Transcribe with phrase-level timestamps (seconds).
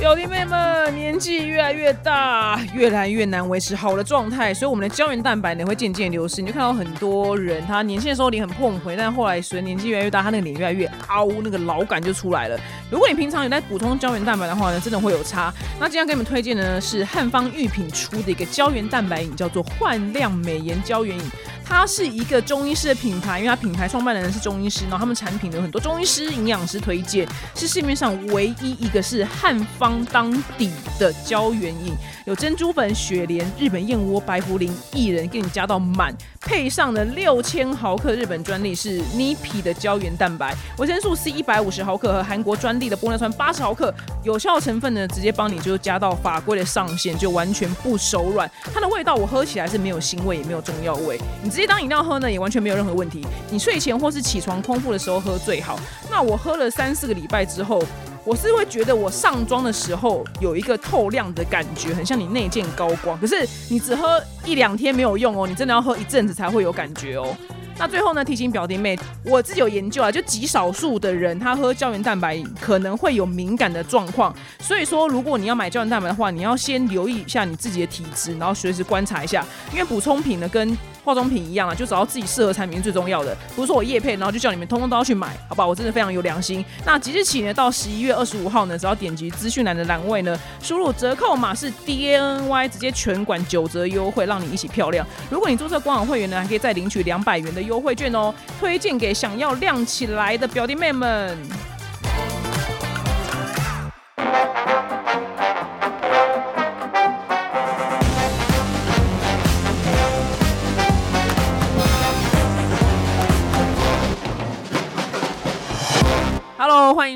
[0.00, 6.40] 表弟妹们年纪越来越大，越来越难维持好的状态，所以我们的胶原蛋白呢会渐渐流失。
[6.40, 12.58] 你就看到很多人，他年轻的时候脸很碰回，但后来随着年纪越来越大，他那个脸越来越凹，那个老感就出来了。
[12.90, 15.52] 如果你平常有在补充胶原蛋白的话呢，真的会有差。
[15.78, 21.24] 那今天给你们推荐的呢是汉方御品出的一个胶原蛋白饮，叫做焕亮美颜胶原饮。
[21.70, 31.94] 它是一个中医师的品牌，因为它品牌创办的人是中医师，然后他们产品有很多中医师、营养师推荐，是市面上唯一一个是汉方当底的胶原饮，
[32.26, 36.12] 有珍珠粉、雪莲、日本燕窝、白茯苓、薏仁，给你加到满，
[36.46, 43.94] 配上了六千毫克日本专利是 NIPI 的胶原蛋白，维生素 C 一百五十毫克和韩国专利的玻尿酸八十毫克，
[44.24, 48.50] 有效成分呢直接帮你就加到法规的上限，就完全不手软。
[48.74, 53.24] 它的味道我喝起来是没有腥味，也没有中药味，你直接当饮料喝呢，也完全没有任何问题。
[53.50, 55.78] 你睡前或是起床空腹的时候喝最好。
[56.10, 57.80] 那我喝了三四个礼拜之后，
[58.24, 63.18] 我是会觉得我上妆的时候有一个透亮的感觉，很像你内建高光。
[63.18, 67.34] 可是你只喝一两天没有用哦，你真的要喝一阵子才会有感觉哦。
[67.78, 79.42] 那最后呢，提醒表弟妹，我自己有研究啊，就极少数的人他喝胶原蛋白可能会有敏感的状况，所以说如果你要买胶原蛋白的话，你要先留意一下你自己的体质，然后随时观察一下，
[79.72, 80.76] 因为补充品呢跟
[81.10, 83.36] 化妆品一样啊，就找到自己适合产品最重要的。
[83.56, 85.66] 不是说我叶配，然后就叫你们通通都要去买，好不好？
[85.66, 86.64] 我真的非常有良心。
[86.86, 95.04] 那即日起呢，到十一月二十五号呢，只要点击资讯栏的栏位呢，输入折扣码是 D N Y，直接全馆九折优惠，让你一起漂亮。
[95.28, 98.32] 如果你注册官网会员呢，还可以再领取两百元的优惠券哦。
[98.60, 101.36] 推荐给想要亮起来的表弟妹们。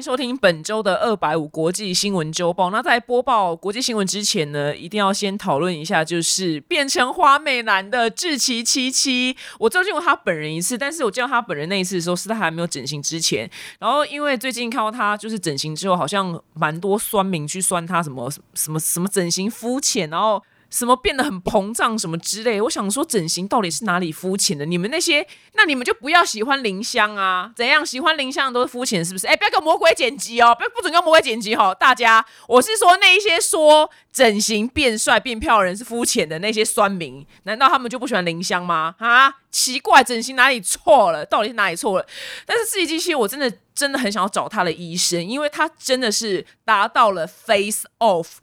[0.04, 2.68] 收听本周的二百五国际新闻周报。
[2.68, 9.34] 那在播报国际新闻之前呢，一定要先讨论一下，就是变成花美男的志崎七七。
[9.58, 13.50] 我只有见过他本人一次，但是我见到他本人那一次的时候，是他还没有整形之前。
[13.78, 20.42] 然后因为最近看到他就是整形之后，好像蛮多酸民去酸他什么什么什么整形肤浅，然后。
[20.74, 24.66] 什么变得很膨胀什么之类，我想说整形到底是哪里肤浅的？
[24.66, 27.52] 你们那些，那你们就不要喜欢林香啊？
[27.54, 29.28] 怎样喜欢林香都是肤浅是不是？
[29.28, 31.72] 哎，不要跟魔鬼剪辑哦，不要不准跟魔鬼剪辑哈！
[31.72, 38.96] 大家，我是说那一些说整形变帅变漂亮人是肤浅的那些酸民，难道他们就不喜欢林香吗？
[38.98, 41.24] 啊，奇怪，整形哪里错了？
[41.24, 42.06] 到底是哪里错了？
[42.44, 48.38] 但是四季机器我真的真的很想要找他的医生，因为他真的是达到了 face off。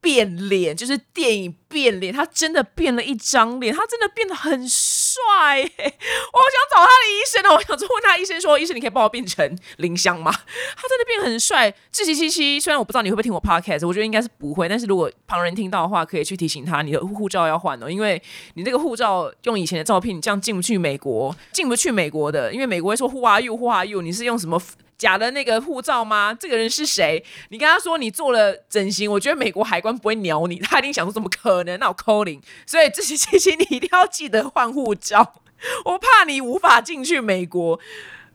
[0.00, 5.22] 变脸就是电影变脸，他真的变了一张脸，他真的变得很帅。
[5.60, 11.70] 我好想找他的医生哦，我想问他医生说：“医生，你可以帮我变成林香吗？”他真的变很帅。
[11.92, 14.68] 志奇七七，虽然我不知道你会不会听我 podcast，我觉得应该是不会。
[14.68, 18.20] 但是如果旁人听到的话，可以去提醒他，你的护照要换哦，因为
[18.54, 23.56] 你那个护照用以前的照片，你这样进不去美国，进不去美国的，因为美国会说 Who are you?
[23.56, 24.00] Who are you？
[24.00, 24.60] 你是用什么？
[25.00, 26.36] 假的那个护照吗？
[26.38, 27.24] 这个人是谁？
[27.48, 31.78] 你跟他说你做了整形，我觉得美国海关不会鸟你，他一定想说怎么可能？
[31.80, 32.38] 那我扣零。
[32.66, 35.36] 所以这些事情你一定要记得换护照，
[35.86, 37.80] 我怕你无法进去美国。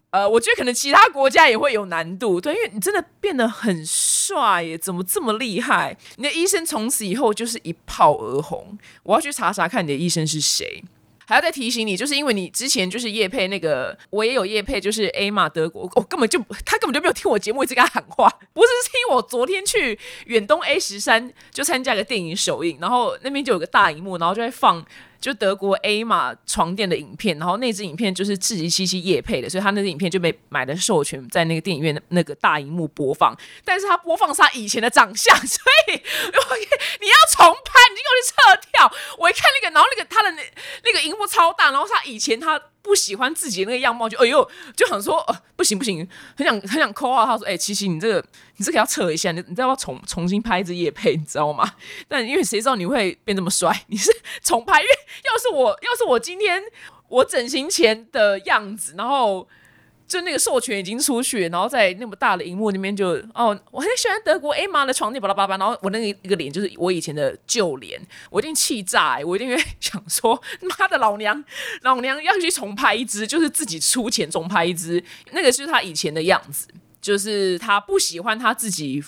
[0.10, 5.98] 呃，我觉得可能其他国家也会有难度，对，因为你真的变得很帅耶，怎么这么厉害？
[6.16, 8.78] 你的医生从此以后就是一炮而红。
[9.04, 10.84] 我要去查查看你的医生是谁。
[11.26, 24.86] 还要再提醒你，就是因为你之前就是叶配那个，我也有叶配，就是 A 马德国，我根本就他根本就没有听我节目，一直跟他喊话，不是是因为我昨天去远东 A 十三就参加一个电影首映，然后那边就有个大荧幕，然后就在放。
[25.18, 33.36] 就德国 A 码床垫的影片，然后那支影片就是自己七七夜配的，所以他那支影片就被买了授权，在那个电影院的那个大荧幕播放。
[33.64, 35.94] 但是他播放是他以前的长相，所以
[37.02, 38.94] 你要重拍，你就给我去撤掉。
[39.18, 40.44] 我一看那个，然后那个他的那
[41.06, 42.62] 荧幕超大，然后他以前他。
[42.86, 46.08] 不喜欢自己那个样貌，就哎呦，就想说呃不行不行，
[46.38, 47.26] 很想很想扣啊。
[47.26, 48.24] 他说哎，琪琪你这个
[48.58, 51.68] 你这个要撤一下，你你知道要重重新拍一支夜配，你知道吗？
[52.08, 53.76] 但因为谁知道你会变这么帅？
[53.90, 54.92] 你是重拍，因为
[55.24, 56.62] 要是我要是我今天
[57.08, 59.48] 我整形前的样子，然后。
[60.08, 68.00] 就那个授权已经出去，然后在那么大的荧幕那边，就哦，我很喜欢德国 A 妈的床垫，巴拉巴拉，然后我那个一个脸就是我以前的旧脸，
[68.30, 71.44] 我一定气炸，我一定会想说，妈的老娘，
[71.82, 76.68] 老娘要去重拍一支，就是自己出钱重拍一支，那个是他以前的样子，
[77.02, 79.04] 就是他不喜欢他自己。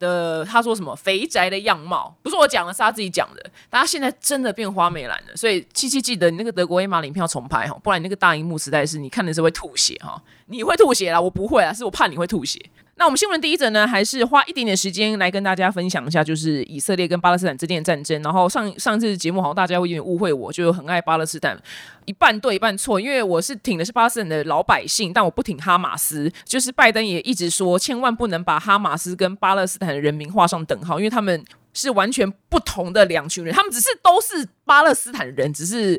[0.00, 3.50] 的他说什么肥宅的样貌，不是我讲的，是他自己讲的。
[3.68, 12.58] 大家现在真的变花美男了，所以七七记得你那个德国 A 马影片要重拍哈，不然你那个大荧幕实在是你看的时候会吐血哈，你会吐血啦，我不会啊，是我怕你会吐血。
[13.00, 18.22] 那我们新闻第一则呢，还是花一点点时间来跟大家分享一下，就是以色列跟巴勒斯坦之间的战争。
[18.22, 21.58] 然后上上次节目好像大家会有点误会我，就很爱巴勒斯坦，
[22.04, 26.30] 一半对一半错，因为我是挺的是巴勒斯坦的老百姓，但我不挺哈马斯。
[26.44, 31.42] 就是拜登也一直说，千万不能把哈马斯跟巴勒斯坦的人民画上等号，因为他们
[31.72, 35.98] 是完全不同的两群人，他们只是都是巴勒斯坦人，只是。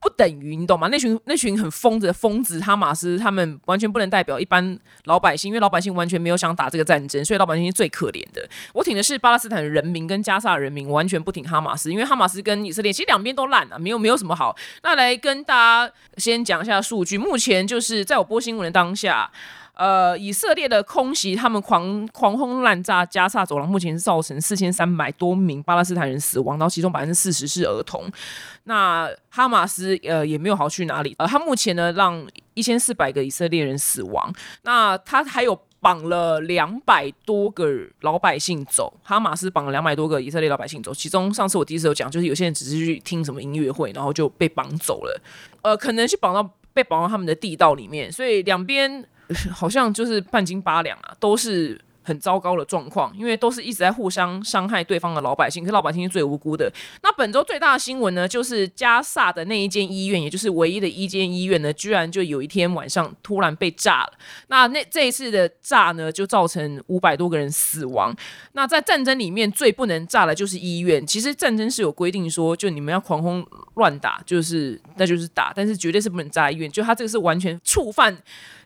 [0.00, 0.88] 不等于你懂吗？
[0.88, 8.48] 那群那群很疯子的疯子哈马斯，他们完全不能代表一般老百姓，因为老百姓完全没有想打这个战争，所以老百姓是最可怜的。
[8.72, 14.56] 我挺的是巴勒斯坦人民跟加沙人民，完全不挺哈马斯，因为哈马斯跟以色列其实两边都烂啊，没有没有什么好。
[14.82, 15.54] 那来跟大
[15.86, 19.30] 家先讲一下数据，目前就是在我播新闻的当下。
[19.80, 28.04] 呃，以色列的空袭，他们狂狂轰滥炸加沙走廊，目前造成四千三百多名巴勒斯坦人死亡，然后其中百分之四十是儿童。
[28.64, 32.22] 那哈马斯呃也没有好去哪里，呃，他目前呢让
[32.52, 34.30] 一千四百个以色列人死亡，
[34.64, 37.66] 那他还有绑了两百多个
[38.02, 45.22] 老百姓走，哈马斯绑了两百多个以色列老百姓走，其中上次我第一次有讲，就是有些人只是去听什么音乐会，然后就被绑走了，
[45.62, 49.02] 呃，可能是绑到被绑到他们的地道里面，所以两边。
[49.52, 56.72] 好像就是半斤八两啊，都是很糟糕的状况，因为都是一直在互相伤害对方的老百姓，可是老百姓是最无辜的。
[57.02, 64.12] 那本周最大的新闻呢，就是加萨的那一间医院，也就是唯一的一间医院呢，居然就有一天晚上突然被炸了。
[64.48, 68.16] 那那这一次的炸呢，就造成五百多个人死亡。
[68.52, 71.06] 那在战争里面最不能炸的就是医院。
[71.06, 76.68] 其实战争是有规定说，就你们要狂轰乱打，就是那就是打，但是绝对是不能炸医院。
[76.72, 78.16] 就他这个是完全触犯。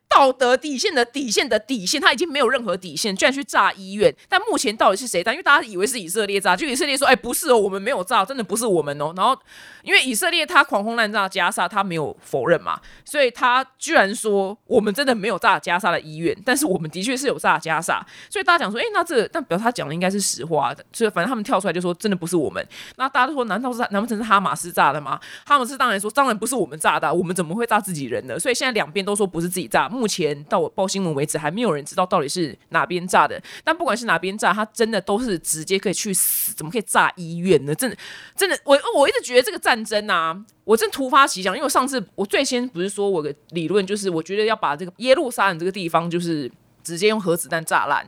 [0.08, 4.14] 道德底线的底线的底线，他已经没有任何底线，居然去炸医院。
[4.28, 5.32] 但目前到底是谁炸？
[5.32, 9.36] 因为大家以为是以色列炸，就以色列说：“哎，不是哦，我们没有炸，真的不是我们哦。”然后，
[9.82, 22.64] 因为以色列他狂轰滥炸加沙，他没有否认嘛，所以他居然说：“我们真的没有炸加沙的医院，但是我们的确是有炸加沙。”所以大家讲说：“哎，那这但表示他讲的应该是实话的。”所以反正他们跳出来就说：“真的不是我们。”
[22.96, 29.90] 那大家都说：“难道是难不成是哈马斯炸的吗？”哈马斯当然说：“当然不是我们炸的，我们怎么会炸自己人呢？”所以现在两边都说不是自己炸。
[29.94, 30.70] 目前到我。
[30.74, 33.40] 报新闻为止，还没有人知道到底是哪边炸的。
[33.62, 37.72] 但不管是哪边炸，他真的都是直接可以去死，怎么可以炸医院呢？
[37.72, 37.96] 真的，
[38.36, 46.50] 真的，我我一直觉得这个战争啊，我真突发奇想，因为我上次我最先不是说我的理论，就是我觉得要把这个耶路撒冷这个地方，就是
[46.82, 48.04] 直接用核子弹炸烂，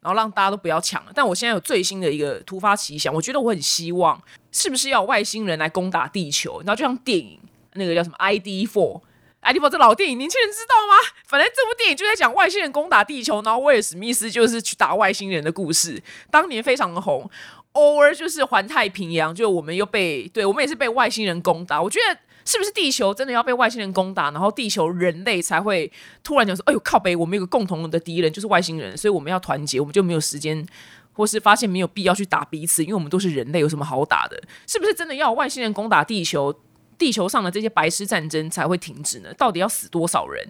[0.00, 1.12] 然后让大家都不要抢了。
[1.14, 4.18] 但我现在有最新的一个突发奇想，我觉得我很希望，
[4.50, 6.60] 是不是要外星人来攻打地球？
[6.60, 7.38] 然后就像电影
[7.74, 9.00] 那个叫什么 ID Four。
[9.46, 10.94] 《爱迪波》这老电影，年轻人知道吗？
[11.24, 16.02] 反正这部电影就在讲外星人攻打地球，然后威尔史密斯就是去打外星人的故事，
[16.32, 17.30] 当年非常的红。
[17.74, 21.80] 偶尔就是环太平洋，就我们又被对我们也是被外星人攻打。
[21.80, 25.92] 我觉得是不是地球真的要被外星人攻打，然后地球人类才会
[26.24, 30.66] 突然讲说：“哎呦靠北，我们有个共同的敌人就是外星人，所以我们要团结，我们就没有时间，
[31.12, 34.42] 或是发现没有必要去打彼此，因为我们都是人类，有什么好打的？
[34.66, 36.52] 是不是真的要外星人攻打地球？”
[36.98, 39.32] 地球上的这些白痴战争才会停止呢？
[39.34, 40.46] 到底要死多少人？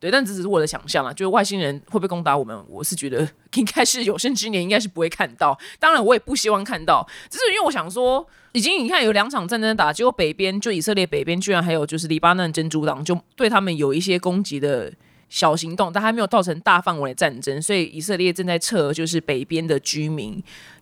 [0.00, 1.12] 对，但这只是我的想象啊。
[1.12, 2.56] 就是外星人会不会攻打我们？
[2.68, 5.58] 我是觉得应该是有生之年应该是不会看到。
[5.78, 7.04] 当然，我也不希望看到。
[7.28, 14.92] 只是因为我想说，已经你看有两场战争打，结果北边就以色列北边居然还有就是黎巴嫩真主党，就对他们有一些攻击的。
[15.28, 20.32] 小行动，但还没有造成大范围的战争，所以以色列正在撤，就是北边的居民，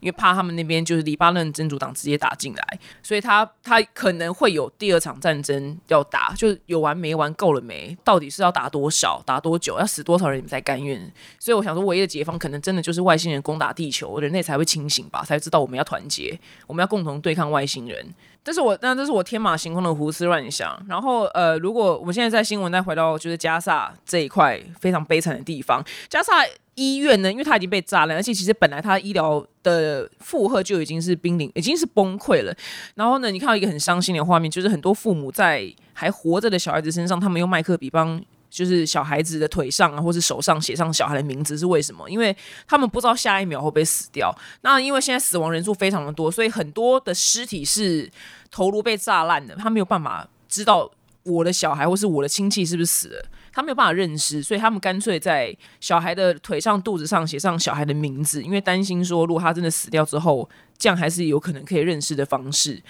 [0.00, 7.97] 因为怕他们那边就是黎巴嫩真主党直接打进来，所以他他可能会有第二场战争要打，就是有完没完，够了没？
[8.04, 11.00] 到底是要打多少，打多久，要死多少人你们才甘愿？
[11.38, 18.14] 所以我想说，唯一的解放可能真的就是外星人攻打地球，人类才会清醒吧，才知道我们要团结，我们要共同对抗外星人。
[18.46, 20.80] 这是我，那这是我天马行空的胡思乱想。
[20.88, 26.32] 然后，呃，如果我们现在在新闻再回到就是加萨这一块非常悲惨的地方，加萨
[26.76, 32.56] 医院呢，因为它已经被炸了，而且其实本来它医疗的负荷就已经是濒临，已经是崩溃了。
[32.94, 38.22] 然后呢，你看到一个很伤心的画面，就是很多父母在还活着的小孩子身上，他们用麦克笔帮。
[38.48, 42.08] 就是小孩子的腿上啊，或是手上写上小孩的名字是为什么？
[42.08, 42.34] 因为
[42.66, 44.34] 他们不知道下一秒会不会死掉。
[44.62, 48.10] 那因为现在死亡人数非常的多，所以很多的尸体是
[48.50, 50.90] 头颅被炸烂的，他没有办法知道
[51.22, 60.48] 我的小孩或是我的亲戚是不是死了，他没有办法认识，所以他们干脆在小孩的腿上、肚子上写上小孩的名字，因为担心说，如果他真的死掉之后，
[60.78, 62.82] 这样还是有可能可以认识的方式。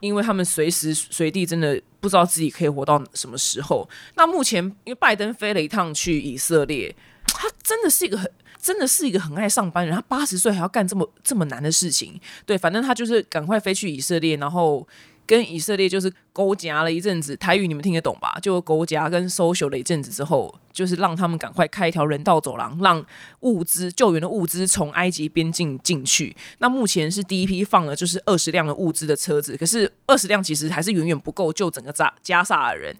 [0.00, 3.88] 因为他们随时随地真的不知道自己可以活到什么时候。
[4.16, 6.94] 那目前，因为拜登飞了一趟去以色列，
[7.26, 8.30] 他真的是一个很，
[8.64, 9.94] 真的是一个很爱上班人。
[9.94, 14.88] 他八十岁还要干这么这么难的事情，对，反正他就是赶快飞去以色列，然后
[15.26, 18.38] 跟以色列就是勾夹了一阵子，台语你们听得懂吧？
[18.40, 23.04] 就勾夹跟搜修了一阵子之后，就是让他们赶快开一条人道走廊，让
[23.40, 26.34] 物资救援的物资从埃及边境进去。
[26.60, 32.96] 那目前是第一批放了就是二十辆的物资的车子，可是二十辆其实还是远远不够救整个加加萨的人，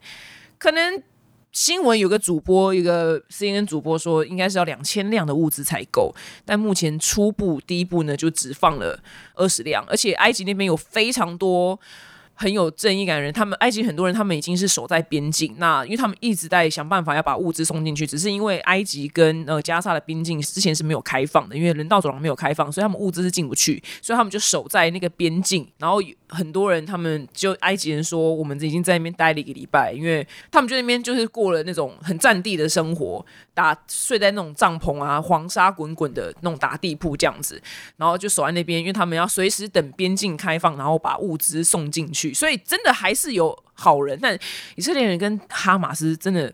[0.59, 1.02] 可能。
[1.54, 6.12] 新闻有个主播，一个 CNN 主播说，应该是要两千辆的物资才够，
[6.44, 9.00] 但目前初步第一步呢，就只放了
[9.37, 11.78] 二十辆，而且埃及那边有非常多。
[12.37, 15.54] 很有正义感的人，他们埃及很多人，他们已经是守在边境。
[15.58, 25.64] 那因为他们一直在想办法要把物资送进去，只是因为埃及跟呃加沙的边境之前是没有开放的，因为人道走廊没有开放，所以他们物资是进不去，所以他们就守在那个边境。
[25.78, 37.61] 然后很多人，他们就埃及人说，我们已经在那边待了一个礼拜，因为他们就那边就是过了那种很占地的生活，打睡在那种帐篷啊，黄沙滚滚的那种打地铺这样子，
[37.97, 42.33] 然后就守在那边，因为他们要随时等边境开放，然后把物资送进去。
[42.33, 44.38] 所以真的还是有好人，但
[44.76, 46.52] 以色列人跟哈马斯真的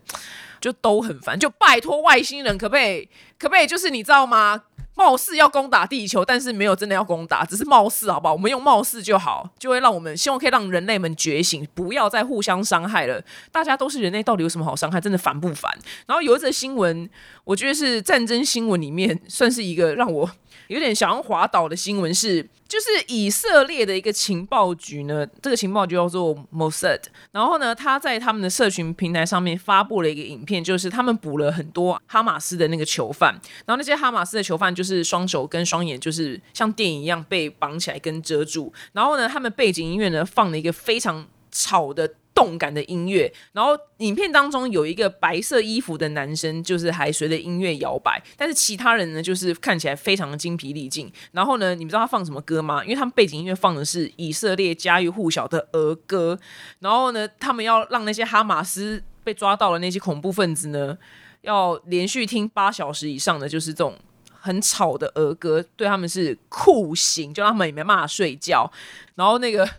[0.59, 3.07] 就都很烦，就拜托外星人可不可以，
[3.39, 4.63] 可不可以就是你知道吗？
[4.95, 8.33] 貌似要攻打地球，但是没有真的要攻打，只是貌似，好不好？
[8.33, 13.23] 我们用貌似就好，就会让我们希望可以让人类们觉醒，不要再互相伤害了。
[13.51, 14.75] 大家都是人类，到底有什么好。
[14.75, 14.99] 伤害？
[15.01, 15.71] 真的烦不烦？
[16.05, 17.09] 然后有一则新闻，
[17.45, 20.29] 我觉得是战争新闻里面算是一个让我。
[20.71, 27.01] 有点想要滑倒的新闻是，就是以色列的一个情报局呢，这个情报局叫做 Mossad，
[27.33, 33.33] 然后呢，他在他们的社群平台上面发布了一个影片，就是他们捕了很多哈马斯的那个囚犯，
[33.65, 42.09] 然后那些哈马斯的囚犯就是双手跟双眼就是像电影一样被绑起来跟遮住，然后呢，他们背景音乐呢放了一个非常吵的。
[42.33, 51.11] 动感的音乐，然后影片当中有一个白色衣服的男生，就是还随着音乐摇摆，但是其他人呢，就是看起来非常的精疲力尽。
[51.33, 52.83] 然后呢，你们知道他放什么歌吗？
[52.83, 56.39] 因为他们背景音乐放的是以色列家喻户晓的儿歌。
[56.79, 60.97] 然后呢，他们要让那些哈马斯被抓到的那些恐怖分子呢，
[61.41, 63.95] 要连续听八小时以上的，就是这种
[64.31, 68.71] 很吵的儿歌，对他们是酷刑，就他们也没办法睡觉。
[69.15, 69.69] 然后那个。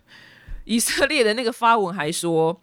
[0.64, 2.58] 以色列的那个发文还说，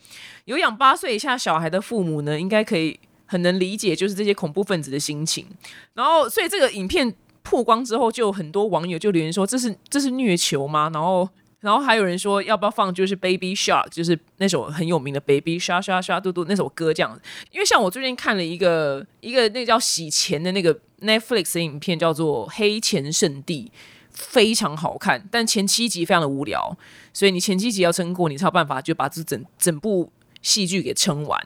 [0.45, 5.45] 有养八岁以下小孩的父母呢，应该可以很能理解，就是这些恐怖分子的心情。
[5.93, 7.13] 然后，所以这个影片
[7.43, 11.27] 曝光之后，就很多网友就留言说：“这是这是虐囚吗？”然后，
[11.59, 23.71] 然后还有人说：“要不要放就是 Baby Shark，就是那首很有名的 Baby Shark Shark Shark 嘟嘟那首歌这样子。”因为像我最近看了一个一个那叫洗钱的那个 Netflix 的影片，叫做《黑钱圣地》。
[24.19, 26.77] 非常好看，但前七集非常的无聊，
[27.13, 30.11] 所以你前七集要撑过，你才有办法就把这整整部
[30.41, 31.41] 戏剧给撑完。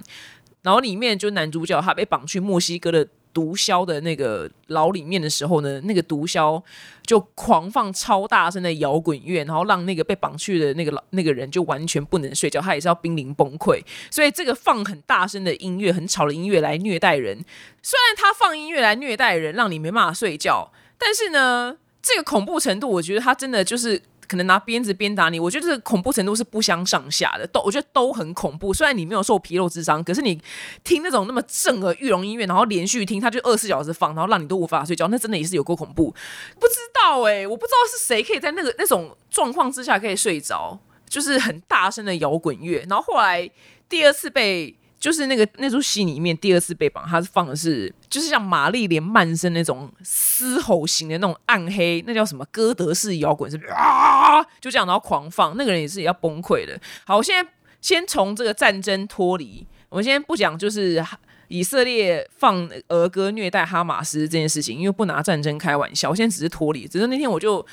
[0.63, 6.63] 然后里面就男主角他被绑去墨西哥的毒枭的那个牢里面的时候呢，那个毒枭
[7.06, 13.80] 就狂放超大声的摇滚乐，然后让那个被绑去的那个那个人就完全不能睡觉，他也是要濒临崩溃。
[14.10, 17.38] 所以这个放很大声的音乐、很吵的音乐来虐待人，
[17.84, 21.77] 虽然他放音乐来虐待人，让你没办法睡觉，但是呢。
[22.04, 25.40] 这个恐怖程度，我觉得他真的就是可能拿鞭子鞭打你。
[25.40, 28.74] 我觉得这个恐怖程度是不相上下的，都我觉得都很恐怖。
[28.74, 30.38] 虽然你没有受皮肉之伤，可是你
[30.84, 36.14] 听那种那么震耳欲聋音乐，然后连续听，他就二十四小时放，然后让你都无法睡觉，那真的也是有够恐怖。
[36.60, 42.86] 不知道哎，我不知道是谁可以在那个那种状况之下可以睡着，就是很大声的摇滚乐。
[42.90, 43.50] 然后后来
[43.88, 44.76] 第二次被。
[45.04, 54.42] 就是那个那出戏里面第二次被绑，他是放的是就是像玛丽莲曼森那种嘶吼型的那种暗黑，那叫什么歌德式摇滚，是啊？
[54.62, 56.80] 就这样然后狂放，那个人也是要崩溃的。
[57.06, 61.06] 好，我现在先从这个战争脱离，我先不讲就是
[61.50, 66.12] 以色列放儿歌虐待哈马斯这件事情，因为不拿战争开玩笑。
[66.12, 67.66] 我现在只是脱离，只是那天我就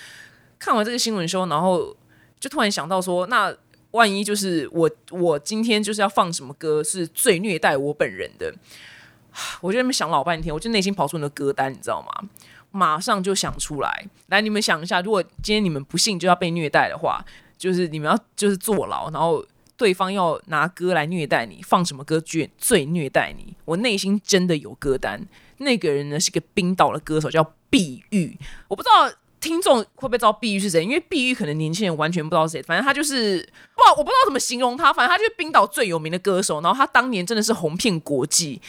[0.59, 1.97] 看完这个新闻说，然后
[2.41, 3.55] 就突然想到说那。
[3.93, 8.55] 万一就是我，我今天就是要放什么歌是最虐待我本人的，
[9.61, 12.29] 我就那么想老半天，我就内心跑出你的歌单，你知道吗？
[12.71, 14.07] 马上就想出来。
[14.29, 17.25] 来，你们想一下，如果今天你们不幸就要被虐待的话，
[17.59, 19.45] 就是你们要就是坐牢，然后
[19.77, 23.57] 对方要拿歌来虐待你，放什么歌最最虐待你？
[23.65, 25.27] 我内心真的有歌单。
[25.59, 29.13] 那个人呢是个冰岛的歌手，叫碧玉，我不知道。
[29.41, 30.85] 听众会不会知道碧玉是谁？
[30.85, 32.63] 因为碧玉可能年轻人完全不知道谁。
[32.63, 33.41] 反正他就是
[33.75, 34.93] 不，我不知道怎么形容他。
[34.93, 36.61] 反正他就是冰岛最有名的歌手。
[36.61, 38.61] 然后他当年真的是红遍国际。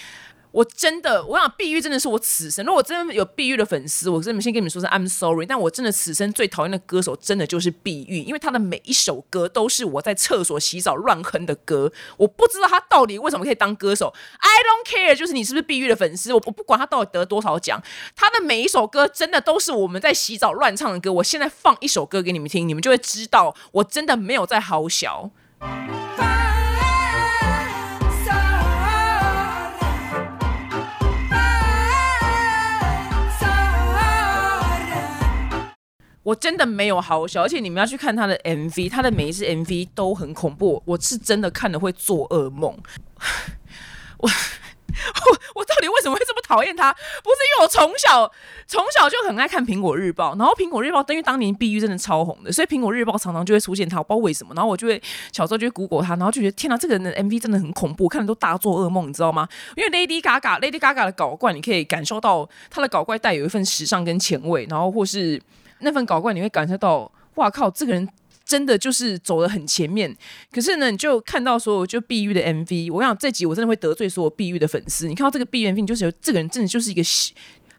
[0.51, 5.46] 我真的，我想碧玉真的是我此生，如果真的有碧玉的粉丝，我真的先跟你们说声 I'm sorry。
[5.46, 11.91] 但我真的此生最讨厌的歌手，真的就是碧玉，因为他的每一首歌都是我在厕所洗澡乱哼的歌。
[12.17, 14.13] 我不知道他到底为什么可以当歌手。
[14.39, 17.81] I don't care，就是你是不是碧玉的粉丝，我我不管他到底得多少奖，
[18.15, 21.13] 他的每一首歌真的都是我们在洗澡乱唱的歌。
[21.13, 25.31] 我现在放一首歌给你们听，你们就会知道我真的没有在好小。
[36.31, 42.73] 我真的没有好笑，而且你们要去看他的 MV，他的每一支 MV 都很恐怖，我是真的看了会做噩梦。
[44.17, 46.93] 我我我到底为什么会这么讨厌他？
[46.93, 48.31] 不是因为我从小
[48.65, 55.01] 从小就很爱看苹果日报，然后苹果日报因为当年碧玉真的超红的，所以苹果日报常常就会出现他，我不知道为什么，然后我就会
[55.33, 59.50] 小时候就会 Google 他，然后就觉得天哪，这个人的 MV 真的很恐怖，看的都大做噩梦，你知道吗？
[59.75, 65.41] 因为 Lady Gaga，Lady Gaga 的搞怪，你可以感受到他的搞怪带有一份时尚跟前卫，然后或是。
[65.81, 68.07] 那份搞怪，你会感受到，哇靠，这个人
[68.45, 70.15] 真的就是走的很前面。
[70.51, 75.07] 可是呢，你就看到所有就碧玉的 MV，我想这集我真的会得罪所有碧玉的粉丝。
[75.07, 77.01] 你看到这个碧玉 MV，就是有这个人真的就是一个，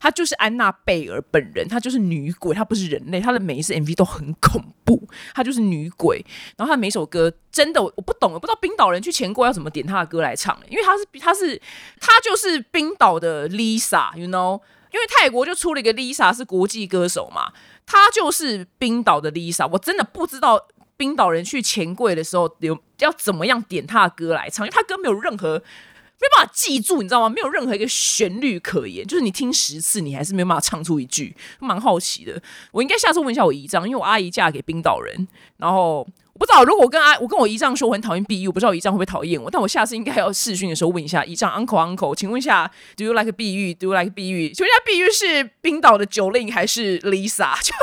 [0.00, 3.21] 她就是安娜贝尔本人，她就是女鬼，她不是人类。
[3.21, 6.25] 她的每一次 MV 都很恐怖，她就是女鬼。
[6.56, 11.61] 然后她每首歌真的我不懂，我不知道冰岛人去前过要怎么点她的歌来唱，因为她是她是
[12.00, 14.61] 她就是冰岛的 Lisa，you know？
[14.92, 17.50] 因为泰国就出了一个 Lisa 是国际歌手嘛。
[17.92, 25.62] 他就是冰岛的 Lisa，我真的不知道冰岛人去钱柜的时候有要怎么样点他的歌来唱，因为他歌没有任何
[26.23, 27.29] 没办法记住，你知道吗？
[27.29, 31.37] 没有任何一个旋律可言，就是你听十次，你还是没有办法唱出一句。
[31.59, 35.26] 蛮好奇的，我应该下次问一下我姨丈，因为我阿姨嫁给冰岛人，
[35.57, 36.41] 然后我。
[36.43, 39.50] 不知道，如果我跟阿我跟我姨丈说我很讨厌 BU，不知道姨丈会不会讨厌我？
[39.50, 44.52] 但我下次应该要试训的时候问一下姨丈 uncle uncle，请问一下，Do you like BU？Do you like BU？
[44.55, 47.62] 请问一下，BU 是冰岛的九令还是 Lisa？
[47.62, 47.75] 就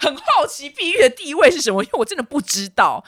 [0.00, 3.02] 很好奇 BU 的地位是什么，因为我真的不知道。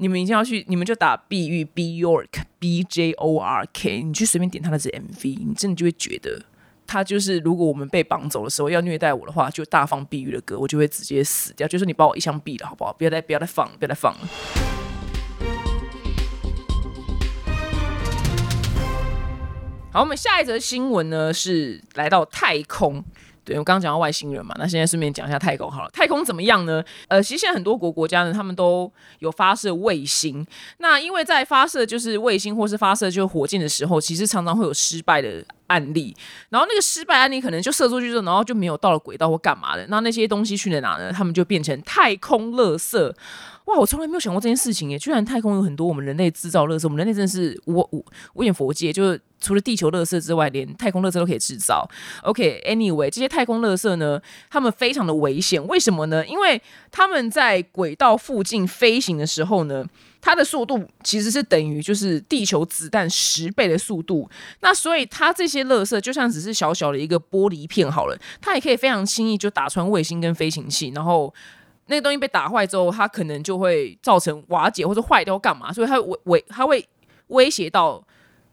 [0.00, 6.40] 你们一定要去，你们就打 B 玉 B York B J O R K，你去随便点他的这 MV，你真的就会觉得。
[6.86, 11.68] 他就是，如果我们被绑走的时候要虐待我的话，就大放碧玉的歌，我就会直接死掉。
[11.68, 12.94] 就是你把我一枪毙了，好不好？
[12.94, 14.28] 不要再不要再放，不要再放了。
[19.92, 23.04] 好，我们下一则新闻呢是来到太空。
[23.44, 25.90] 对我刚刚讲到外星人嘛，那现在顺便讲一下太空好了。
[25.90, 26.82] 太空怎么样呢？
[27.08, 30.46] 呃，其实现在很多国国家呢，他们都有发射卫星。
[30.78, 35.44] 那因为在发射就是卫星或是发射就是火箭的时候，其实常常会有失败的。
[35.70, 36.12] 案例，
[36.48, 39.86] 然后那个失败案例可能就射出去之后，然后就没有到了轨道或干嘛的。
[39.86, 41.12] 那那些东西去了哪呢？
[41.12, 43.14] 他们就变成太空垃圾。
[43.66, 44.98] 哇，我从来没有想过这件事情耶！
[44.98, 51.88] 居然太空有很多我们人类制造垃圾，我们人类真的是无无无眼佛界，就是除了地球垃圾之外，连太空垃圾都可以制造。
[52.22, 54.20] OK，Anyway，这些太空垃圾呢，
[54.50, 55.64] 他们非常的危险。
[55.66, 56.26] 为什么呢？
[56.26, 59.84] 因为他们在轨道附近飞行的时候呢。
[60.22, 64.28] 它的速度其实是等于就是地球子弹十倍的速度，
[64.60, 71.32] 那所以它这些垃圾就像只是小小的一个玻璃片好了，它也可以非常轻易就打穿卫星跟飞行器，然后
[71.90, 76.88] 那个东西被打坏之后，它可能就会造成瓦解或者坏掉干嘛，所以它威威它会
[77.26, 78.02] 威胁到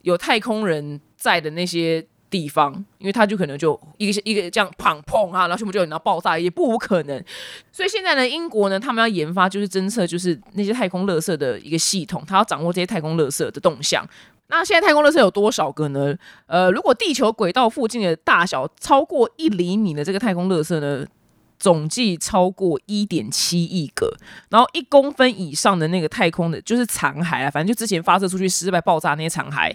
[0.02, 2.06] 有太空人在的那些。
[2.30, 7.24] 地方，因为它就可能就一个一个这样砰砰啊，然后全部就然后爆炸，也不无可能。
[7.72, 14.06] 所以现在呢，英国呢，他们要研发就是侦测就是那些太空垃圾的一个系统，它要掌握这些太空垃圾的动向。
[14.48, 16.14] 那现在太空垃圾有多少个呢？
[16.48, 21.06] 呃，如果地球轨道附近的大小超过一厘米的这个太空垃圾呢，
[21.60, 24.16] 总计超过一点七亿个。
[24.50, 29.74] 然后一公分以上的那个太空的，就是残骸啊，反正就之前发射出去失败爆炸那些残骸。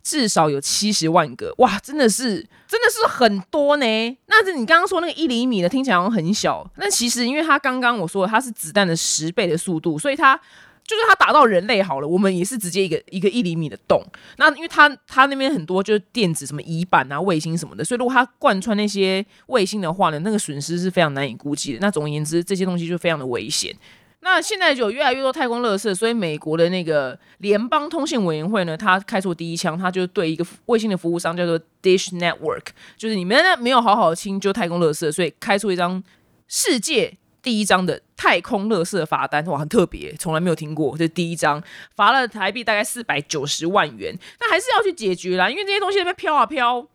[0.00, 2.36] 至少有七十万个哇，真的是
[2.66, 3.84] 真的是很多呢。
[4.26, 10.40] 那是你刚刚说那个一厘米的，听起来好像很小，那其实因为它刚刚我说它是子弹的十倍的速度，所以它
[10.88, 14.02] 就是它打到人类好了，我们也是直接一个一个一厘米的洞。
[14.38, 21.78] 那因为它它那边很多就是电子什么乙板啊、卫星什么的，所以如果它贯穿那些卫星的话呢，那个损失是非常难以估计的。
[21.80, 23.76] 那总而言之，这些东西就非常的危险。
[24.20, 32.64] 那现在就有越来越多太空垃圾，所以美国的那个联邦通信委员会呢，他开出第一枪，他就对一个卫星的服务商叫做 Dish Network，
[32.96, 36.02] 就是你们没有好好清就太空垃圾，所以开出一张
[36.48, 41.62] 世界第一张的太空垃圾罚单，哇，很特别，从来没有听过，这第一张
[41.96, 46.86] 罚了台币大概四百九十万元，那还是要去解决啦，因为这些东西在那边飘啊飘，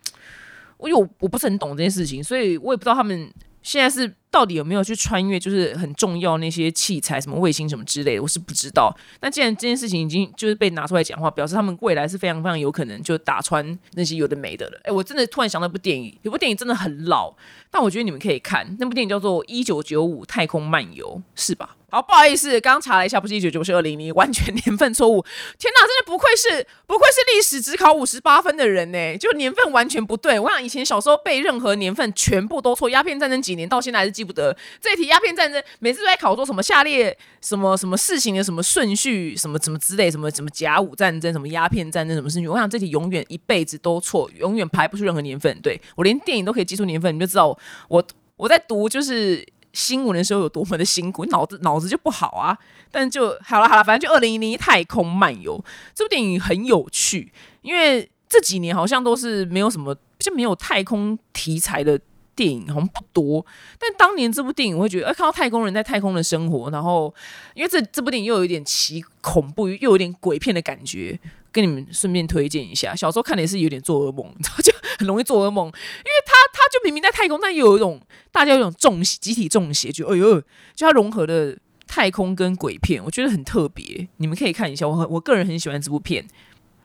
[0.78, 4.14] 我有我不是很懂这件事情，所以我也不知道他们现在是。
[4.34, 8.92] 到底有没有去穿越，就是很重要那些器材，什么卫星什么之类的，我是不知道。
[9.20, 14.80] 那既然这件事情已经就是被拿出来讲话，表示他们未来是非常非常有可能就打穿那些有的没的了。
[14.82, 17.32] 哎，我真的突然想到一部电影，有部电影真的很老，
[17.70, 21.76] 但我觉得你们可以看，那部电影叫做《一九九五太空漫游》，是吧？
[21.90, 25.24] 好，不好意思，刚查了一下，不是一九九是二零零，完全年份错误。
[25.60, 30.40] 天哪，真的不愧是不愧是历史只考五十八分的人呢，就年份完全不对。
[30.40, 34.56] 我想以前小时候背任何年份全部都错，鸦片战争几年到现在还是不得。
[34.80, 42.48] 这题鸦片战争每次都在考说什么下列什么什么事情的什么顺序，什么什么之类，什么什么甲午战争，什么鸦片战争，什么顺序。
[42.48, 45.60] 我想这题永远一辈子都错，永远排不出任何年份。
[45.60, 47.56] 对我连电影都可以记出年份，你就知道
[47.88, 48.04] 我
[48.36, 49.46] 我在读就是。
[49.74, 52.56] 新闻的时候有多么的辛苦，脑子脑子就不好啊。
[52.92, 55.60] 但就好了好了，反正就二零一零一太空漫游
[55.92, 61.98] 这部电影很有趣，因为这几年好像都是没有什么就没有太空题材的
[62.36, 63.44] 电影，好像不多。
[63.78, 67.14] 但当年这部电影，我会觉得，哎，看到太空人在太空的生活，然后
[67.54, 71.18] 因为这这部电影又有一点奇恐怖，又有点鬼片的感觉，
[71.52, 72.94] 跟你们顺便推荐一下。
[72.94, 78.00] 小时候看的也是有点做噩梦，然后就很容易做噩梦，因为他他就明明在太空，但又有一种。
[78.32, 80.40] 大家有一种中邪，集体中邪，就哎呦，
[80.74, 84.08] 就它融合的太空跟鬼片，我觉得很特别。
[84.16, 86.26] 你们可以看一下，我我个人很喜欢这部片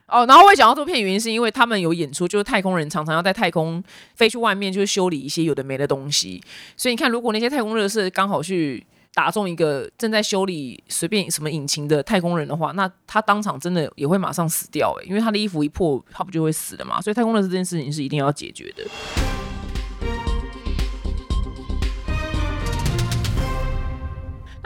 [0.09, 0.25] 哦。
[0.25, 3.83] 然后我也讲到这片原因，是因为他们有演出，就是太空人常常要在太空
[4.15, 6.41] 飞去外面，就是修理一些有的没的东西。
[6.75, 17.01] 所以你看，如果那些太空热射刚好去打中一个正在修理随便什么引擎的太空人的话，那他当场真的也会马上死掉诶，因为他的衣服一破，他不就会死了嘛？
[17.01, 18.83] 所以太空热射这件事情是一定要解决的。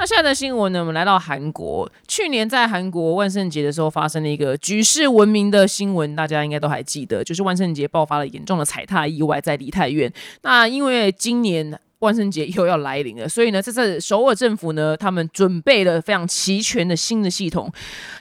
[0.04, 0.82] 那现在的新闻呢？
[0.82, 10.12] 我们来到韩国，去年在韩国万圣节的时候发生了一个举世闻名的新闻，大家应该都还记得，就是万圣节爆发了严重的踩踏意外在梨泰院。
[10.42, 17.72] 那因为今年万圣节又要来临了，所以呢，这次首尔政府呢，他们准备了非常齐全的新的系统。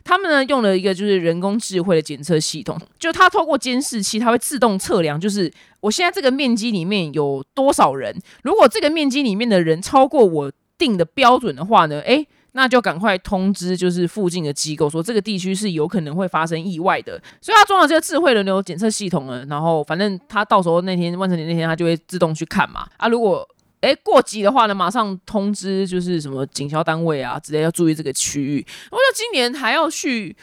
[0.05, 10.53] 他们呢用了一个就是人工智慧的检测系统，就它透过监视器，它会自动测量，就是我现在这个面积里面有多少人，如果这个面积里面的人超过我。
[10.79, 19.45] 定的标准的话呢，诶，那就赶快通知，就是附近的机构说这个地区是有可能会发生意外的，所以他装了这个智慧人流检测系统了。
[19.47, 22.87] 然后反正他到时候那天万圣节那天，他就会自动去看嘛。
[22.97, 23.49] 啊，如果
[23.81, 28.65] 诶过急的话呢，马上通知就是什么警消单位啊，直接要注意这个区域。
[28.91, 30.37] 我觉得今年还要去，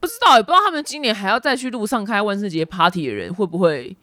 [0.00, 3.96] 不知道也不知道他们今年还要再去路上开万圣节 party 的人会不会？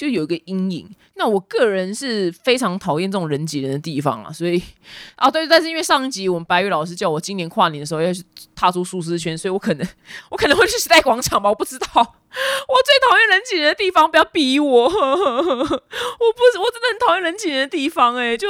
[0.00, 0.88] 就有一个阴影。
[1.16, 4.62] 那我个人是非常讨厌这种人挤人的地方啊，所以
[5.16, 9.86] 啊，对，但是因为上一集我们白宇老师叫我今年跨年的时候要去踏出舒适圈，所以我可能
[10.30, 11.86] 我可能会去时代广场吧，我不知道。
[11.92, 14.84] 我最讨厌人挤人的地方，不要逼我。
[14.88, 18.48] 我不，我真的很讨厌人挤人的地方，哎，就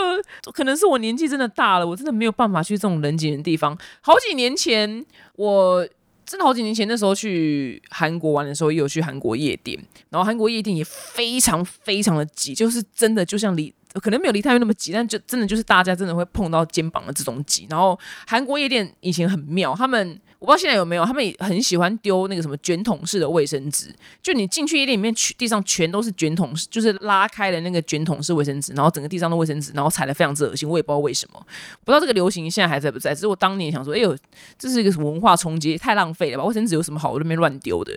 [0.53, 3.77] 可能是我年纪真的大了，我真的没有办法去这种人挤人的地方。
[4.01, 5.89] 好几年前我。
[6.31, 9.77] 真的好几年前，那时候去韩国玩的时候，也有去韩国夜店，
[10.11, 17.66] 然后韩国夜店也非常非常的挤，就是真的就像离可能没有离太远那么挤，但就真的就是大家真的会碰到肩膀的这种挤。
[17.69, 20.21] 然后韩国夜店以前很妙，他们。
[20.40, 31.38] 我不知道现在有没有，他们也很喜欢丢那个什么卷筒式的卫生纸，就你进去夜店里面，地上全都是卷筒式，就是拉开的那个卷筒式卫生纸，然后整个地上的卫生纸，然后踩的非常之恶心，我也不知道为什么，
[31.85, 33.14] 不知道这个流行现在还在不在。
[33.14, 34.16] 只是我当年想说，哎呦，
[34.59, 36.44] 这是一个什么文化冲击，太浪费了吧？
[36.44, 37.92] 卫生纸有什么好我那边乱丢的？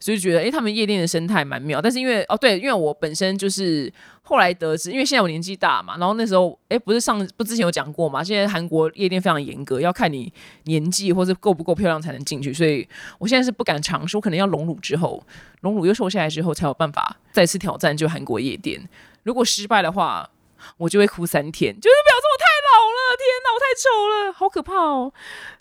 [0.00, 1.80] 所以觉得，哎，他们夜店的生态蛮妙。
[1.80, 8.24] 但是因为，哦，对，因为我本身就是后来得知，因为现在我年纪大嘛，然后那时候，哎，不是上不之前有讲过嘛？
[8.24, 10.32] 现在韩国夜店非常严格，要看你
[10.64, 12.52] 年纪或者够不够漂亮才能进去。
[12.52, 15.22] 所以我现在是不敢尝试，我可能要隆乳之后，
[15.60, 18.80] 隆乳又瘦下来之后，才有办法再次挑战就韩国夜店。
[19.22, 20.30] 如果失败的话，
[20.76, 21.94] 我就会哭三天，就是，
[23.20, 25.12] 天哪，我太丑了，好可怕哦！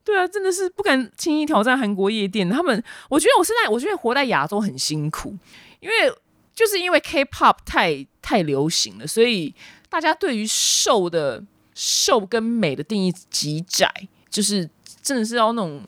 [0.03, 2.49] 对啊，真的是不敢轻易挑战韩国夜店。
[2.49, 5.35] 他们，我觉得我现在，我觉得活在亚洲很辛苦，
[5.79, 6.13] 因为
[6.55, 9.53] 就是因为 K-pop 太太流行了，所以
[9.89, 11.43] 大家对于瘦的
[11.73, 13.93] 瘦跟美的定义极窄，
[14.29, 14.69] 就是
[15.01, 15.85] 真的是要那种，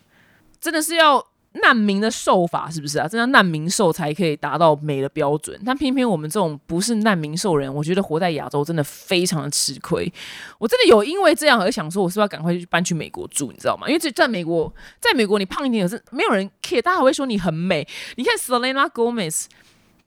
[0.60, 1.30] 真的是要。
[1.53, 3.07] 难民的受法是不是啊？
[3.07, 10.11] 这样难民受才可以达到美的标准，但偏偏我们这种不是难民瘦人，我觉得活在亚洲真的非常的吃亏。
[10.57, 13.51] 我真的有因为这样而想说，我是不是要赶快去搬去美国住？
[13.51, 13.87] 你知道吗？
[13.87, 17.85] 因为这在美国，在美国你胖一点也是没有人 care，大家还会说你很美。
[18.15, 19.47] 你看 Selena Gomez，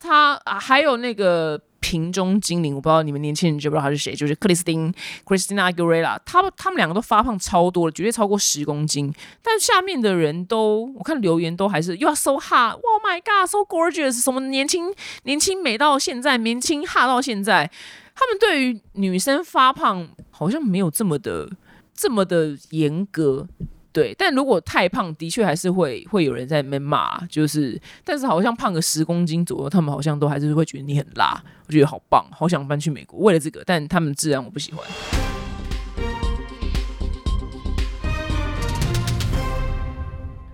[0.04, 1.60] 他啊，还有那个。
[1.84, 4.90] 瓶中精灵，我不知道你们年轻人知不知道他是谁，就是克里斯汀
[5.26, 6.18] （Christina Aguilera）。
[6.24, 9.12] 他们他们两个都发胖超多了，绝对超过十公斤。
[9.42, 17.70] 但下面的人都，我看留言都还是 “You are so hot”，“ Oh my God，so gorgeous”，什么年轻年轻美到现在，年轻 h 到现在。
[18.14, 21.50] 他们对于女生发胖好像没有这么的
[21.94, 23.46] 这么的严格。
[23.94, 34.84] 对，但如果太胖，的确还是会会有人在那边骂，就是，但是好像胖个十公斤左右，他们好像都还是会觉得你很辣，我觉得好棒，好想搬去美国，为了这个，但他们自然我不喜欢。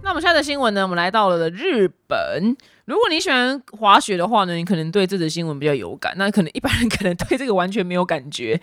[0.02, 0.82] 那我们下的新闻呢？
[0.82, 2.54] 我们来到了日本。
[2.90, 6.12] 如果你喜欢滑雪的话呢，你可能对这则新闻比较有感。
[6.16, 8.60] 那可能一般人可能对这个完全没有感觉。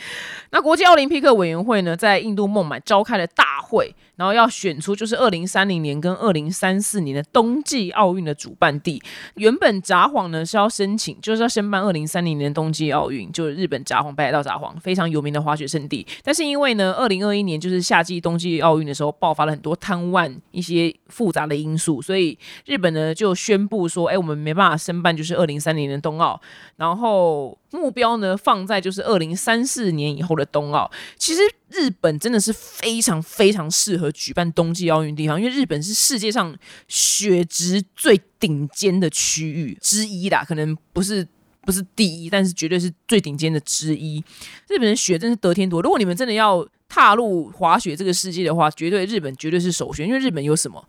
[0.52, 9.02] 那国际奥林匹克委员会呢，在印度孟买召开了大会，然后要选出就是二零三零年跟二零三四年的冬季奥运的主办地。
[9.36, 16.06] 原本札幌呢是要申请，就是要申办二零三零年冬季奥运，就是日本札幌北海道札幌非常有名的滑雪胜地。
[16.22, 20.18] 但是因为呢，二零二一年就是夏季冬季奥运的时候，爆发了很多贪污
[20.52, 24.17] 一些复杂的因素，所以日本呢就宣布说，哎。
[24.18, 26.40] 我们没办法申办，就是二零三零年的冬奥，
[26.76, 30.90] 然后目标呢放在就是二零三四年以后的冬奥。
[31.18, 36.56] 其实日本真的是非常非常适合举办冬季奥运地方，因为日本是世界上
[36.88, 41.28] 雪质最顶尖的区域之一啦，可能不是
[41.62, 44.24] 不是第一，但是绝对是最顶尖的之一。
[44.68, 45.82] 日本的雪真是得天独厚。
[45.82, 50.88] 如果你们真的要踏入滑雪这个世界的话，绝对日本绝对是首选，因为日本有什么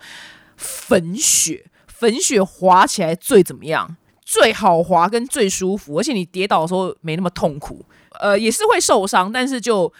[0.56, 1.64] 粉雪。
[1.98, 3.96] 粉雪滑起来最怎么样？
[4.24, 7.84] 最好滑跟最舒服，而且你跌倒的时候没那么痛苦。
[8.20, 9.92] 呃，也是会受伤，但是就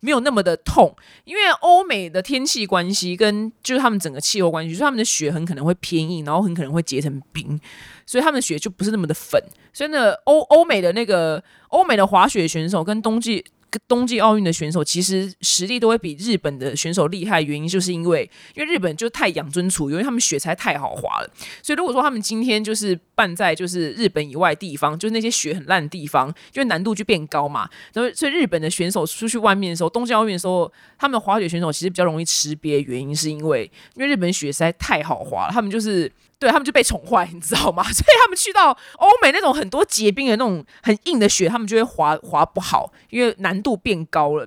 [0.00, 0.94] 没有那么的痛。
[1.24, 7.58] 因为欧美的天气关系跟就是他们整个气候关系，所以他们的雪很可能会偏硬，然后很可能会结成冰，
[8.04, 9.42] 所以他们的雪就不是那么的粉。
[9.72, 13.44] 所以呢，欧欧美的那个欧美的滑雪选手跟冬季。
[13.88, 21.30] 冬季奥运的选手其实实力都会比日本的选手厉害，原因就是因为因为日本就太养尊处优，因为他们雪才太好滑了。
[21.62, 27.68] 所以如果说他们今天就是办在就是日本以外地方，就是那些雪很烂的地方，就难度就变高嘛。
[27.92, 36.10] 然后所以日本的选手出去外面的时候，冬季奥运的时候，他们滑雪选手其实比较容易吃瘪，原因是因为因为日本雪实在太好滑了，他们就是。
[36.38, 37.82] 对他们就被宠坏，你知道吗？
[37.90, 44.46] 所以他们去到欧美那种很多结冰的那种很硬的雪，他们就会滑滑不好，因为难度变高了。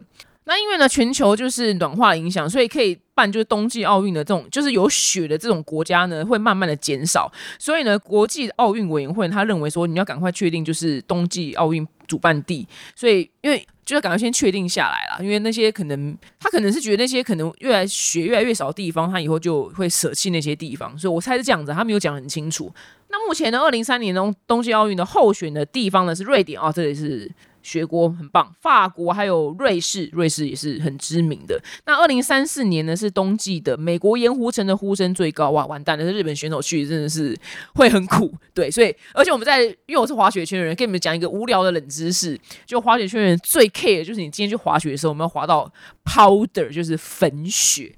[0.49, 7.31] 那因为呢，全球就是暖化影响，所以可以办就是冬季奥运的这种就是有雪的这种国家呢，会慢慢的减少。
[7.59, 12.67] 所以呢，国际奥运委员会他认为说，你要赶快确定就是冬季奥运主办地。
[12.95, 22.73] 所以因为就要赶快先确定下来了，因为那些可能他可能是觉得那些可能越来雪越来越少的地方，他以后就会舍弃那些地方，所以我猜是这样子，他没有讲很清楚。
[23.09, 27.29] 那目前呢，二零三年冬冬季奥运的候选的地方呢是瑞典啊，这里是。
[27.69, 31.61] 学国很棒，法国还有瑞士，瑞士也是很知名的。
[31.85, 36.03] 那二零三四年呢是冬季的，美国盐湖城的呼声最高哇，完蛋了！
[36.11, 37.37] 日本选手去真的是
[37.75, 45.71] 会很苦，对，所以而且我们在，因为我是滑雪圈的人，跟你们讲一个无聊的冷知识，就滑雪圈人最 care 就是你今天去滑雪的时候，我们要滑到
[46.03, 47.93] powder，就是粉雪。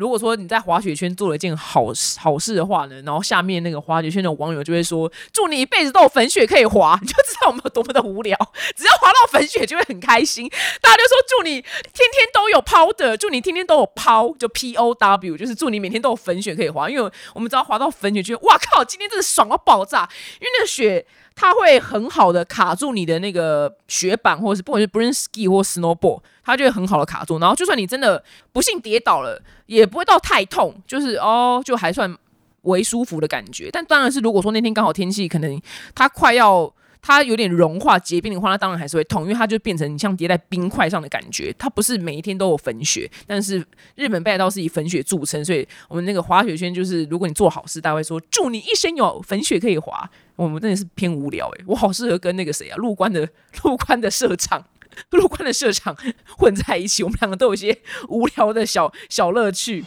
[0.00, 8.34] 如果说你在滑雪圈做了一件好好事的话呢，然后下面那个滑雪圈的网友就会说：“祝你一辈子都有粉雪可以滑。”你就知道我们有多么的无聊。
[8.74, 10.48] 只要滑到粉雪就会很开心，
[10.80, 20.08] 大家就说：“祝你天天都有抛的，祝你天天都有抛，就 P O W，就是祝你每天都有粉雪可以滑。”因为我们知道滑到粉雪圈，哇靠，今天真的爽到爆炸，
[20.40, 21.06] 因为那个雪。
[21.40, 27.38] 它会很好的卡住你的那个雪板，或者是不管是 b r i n ski 或 snowboard，它就会很好的卡住。
[27.38, 28.22] 然后就算你真的
[28.52, 32.14] 不幸跌倒了，也不会到太痛，就是哦，就还算
[32.64, 33.70] 为舒服的感觉。
[33.72, 35.58] 但当然是如果说那天刚好天气可能
[35.94, 36.70] 它快要。
[37.02, 41.54] 它有点融化结冰的话，它当然还是会痛，因为它就变成你像叠在冰块上的感觉。
[41.58, 50.10] 它不是每一天都有粉雪，但是日本北海道是以粉雪著称，所以我们那个滑雪圈就是，如果你做好事，大家会说祝你一生有粉雪可以滑。
[50.36, 53.28] 我们真的是偏无聊诶，我好适合跟那个谁啊，陆关的
[53.64, 54.64] 陆关的社长，
[55.10, 55.94] 陆关的社长
[56.38, 59.84] 混在一起，我们两个都有一些无聊的小小乐趣。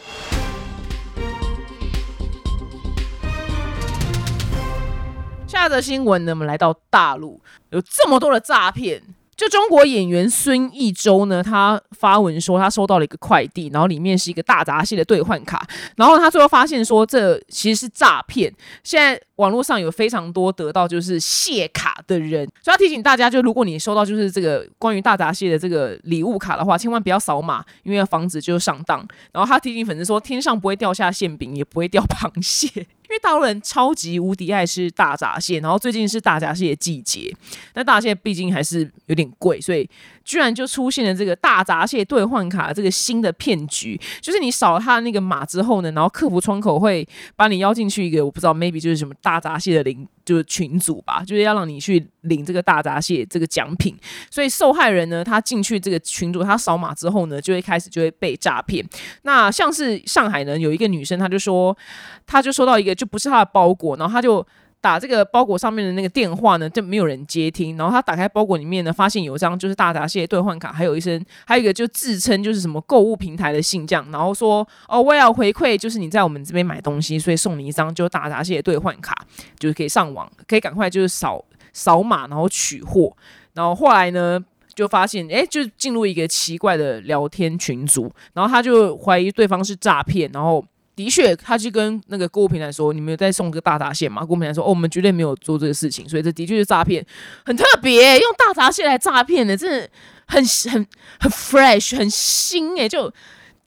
[5.53, 7.39] 下则新闻呢，我们来到大陆，
[7.69, 9.03] 有这么多的诈骗。
[9.35, 18.53] 就中国演员孙艺洲呢，他发文说他收到了一个快递，然后里面是一个大闸蟹的兑换卡，然后他最后发现说这其实是诈骗。
[18.83, 29.05] 现在网络上有非常多得到就是蟹卡的人，所以要提醒大家，就如果你收到就是这个关于大闸蟹的这个礼物卡的话，千万不要扫码，因为要防止就上当。
[29.31, 32.87] 然后他提醒粉丝说，天上不会掉下馅饼，也不会掉螃蟹。
[33.13, 37.31] 因为大陆人超级无敌爱吃大闸蟹，然后最近是大闸蟹的季节，
[37.71, 39.87] 但大闸蟹毕竟还是有点贵，所以
[40.25, 53.95] 居然就出现了这个大闸蟹兑换卡这个新的骗局，就是你扫了他那个码之后呢，然后客服窗口会把你邀进去一个我不知道 maybe 就是什么大闸蟹的领就是群主吧，就是要让你去领这个大闸蟹这个奖品。
[54.29, 58.85] 所以受害人呢，他进去这个群组，他扫码之后呢，就会开始就会被诈骗。
[59.23, 61.77] 那像是上海呢，有一个女生，她就说，
[62.25, 64.45] 她就收到一个就不是她的包裹，然后她就。
[64.83, 67.77] 打这个包裹上面的那个电话呢，就没有人接听。
[67.77, 79.15] 然后他打开包裹里面呢，发现有一张就是大闸蟹兑换卡，还有一声，还有一个就自称就是什么购物平台的信将，然后说哦，我要回馈，就是你在我们这边买东西，所以送你一张就大闸蟹兑换卡，
[79.57, 81.41] 就是可以上网，可以赶快就是扫
[81.71, 83.15] 扫码，然后取货。
[83.53, 84.37] 然后后来呢，
[84.75, 90.61] 就发现哎，就进入一个奇怪的聊天群组，然后他就怀疑对方是诈骗，然后。
[90.95, 97.05] 的确，他去跟那个购物平台说：“你们有在送个大闸蟹吗？”购物平台说：“哦，我们绝对没有做这个事情。”所以这的确是诈骗，
[97.45, 99.89] 很特别，用大闸蟹来诈骗的，真的
[100.27, 100.87] 很很
[101.19, 103.09] 很 fresh，很新诶，就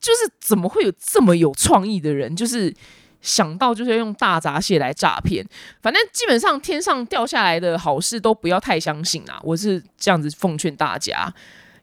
[0.00, 2.72] 就是怎么会有这么有创意的人，就是
[3.20, 5.44] 想到就是要用大闸蟹来诈骗？
[5.82, 9.40] 反正基本上天上掉下来的好事都不要太相信啊！
[9.42, 11.32] 我是这样子奉劝大家。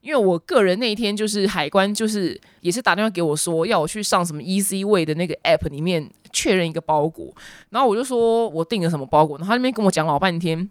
[0.03, 7.33] 因为我个人那一天就是海关，就是也是打电话给我说要我去上什么 Easy Way 的那个 App 里面确认一个包裹，
[7.69, 10.69] 然后我就说我订了什么包裹，然后他那边跟我讲老半天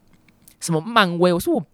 [0.60, 1.64] 什么漫威，我说我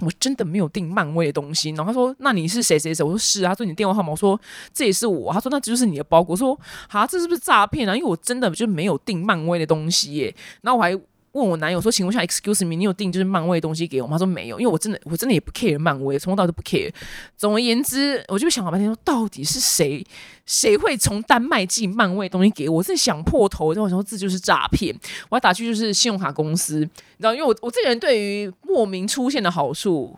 [0.00, 3.04] 我真的没有订漫威的东西，然后他说那你是谁谁谁？
[3.04, 4.38] 我说是啊，他说你电话号码，我说
[4.72, 7.94] 这也是我，他说那这就是你的包裹，我说啊这是不是诈骗啊？
[7.94, 11.00] 因为我真的就没有订漫威的东西耶，然后我还。
[11.34, 16.92] 问我男友说：“请问一下，excuse me，你有订就是漫威东西给我吗？”他说：“没有，因为我真的我真的也不 care 漫威，从头到尾都不 care。”
[17.36, 20.06] 总而言之，我就想好半天说，到底是谁
[20.46, 22.76] 谁会从丹麦寄漫威东西给我？
[22.76, 23.72] 我真的想破头。
[23.72, 24.94] 然后我说这就是诈骗，
[25.28, 30.16] 我要打去就是信用卡公司，你知道，因为我我这个人对于莫名出现的好处，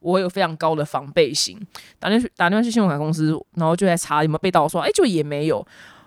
[0.00, 1.56] 我有非常高的防备心。
[2.00, 5.64] 打电话打电话去信用卡公司，然后就在查有没有被盗刷，哎，就也没有。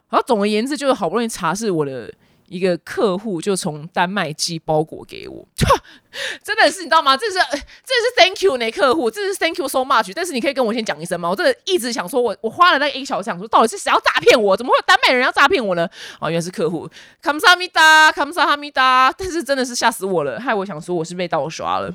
[0.09, 2.13] 然后总而言之，就是好不容易查是我的。
[2.49, 5.47] 一个客户就从丹麦寄包裹给我，
[6.43, 7.15] 真的是你知道吗？
[7.15, 10.11] 这是这是 Thank you 那客户，这是 Thank you so much。
[10.15, 11.29] 但是你可以跟我先讲一声吗？
[11.29, 14.57] 我真的一直想说，我我花了那一个小时想说，到底是谁要诈骗我？
[14.57, 15.87] 怎么会有丹麦人要诈骗我呢？
[16.19, 16.89] 哦，原来是客户。
[17.21, 19.13] 卡姆萨米达，卡姆萨哈米达。
[19.15, 21.93] 但是真的是吓死我了，害我想说我是被盗刷了。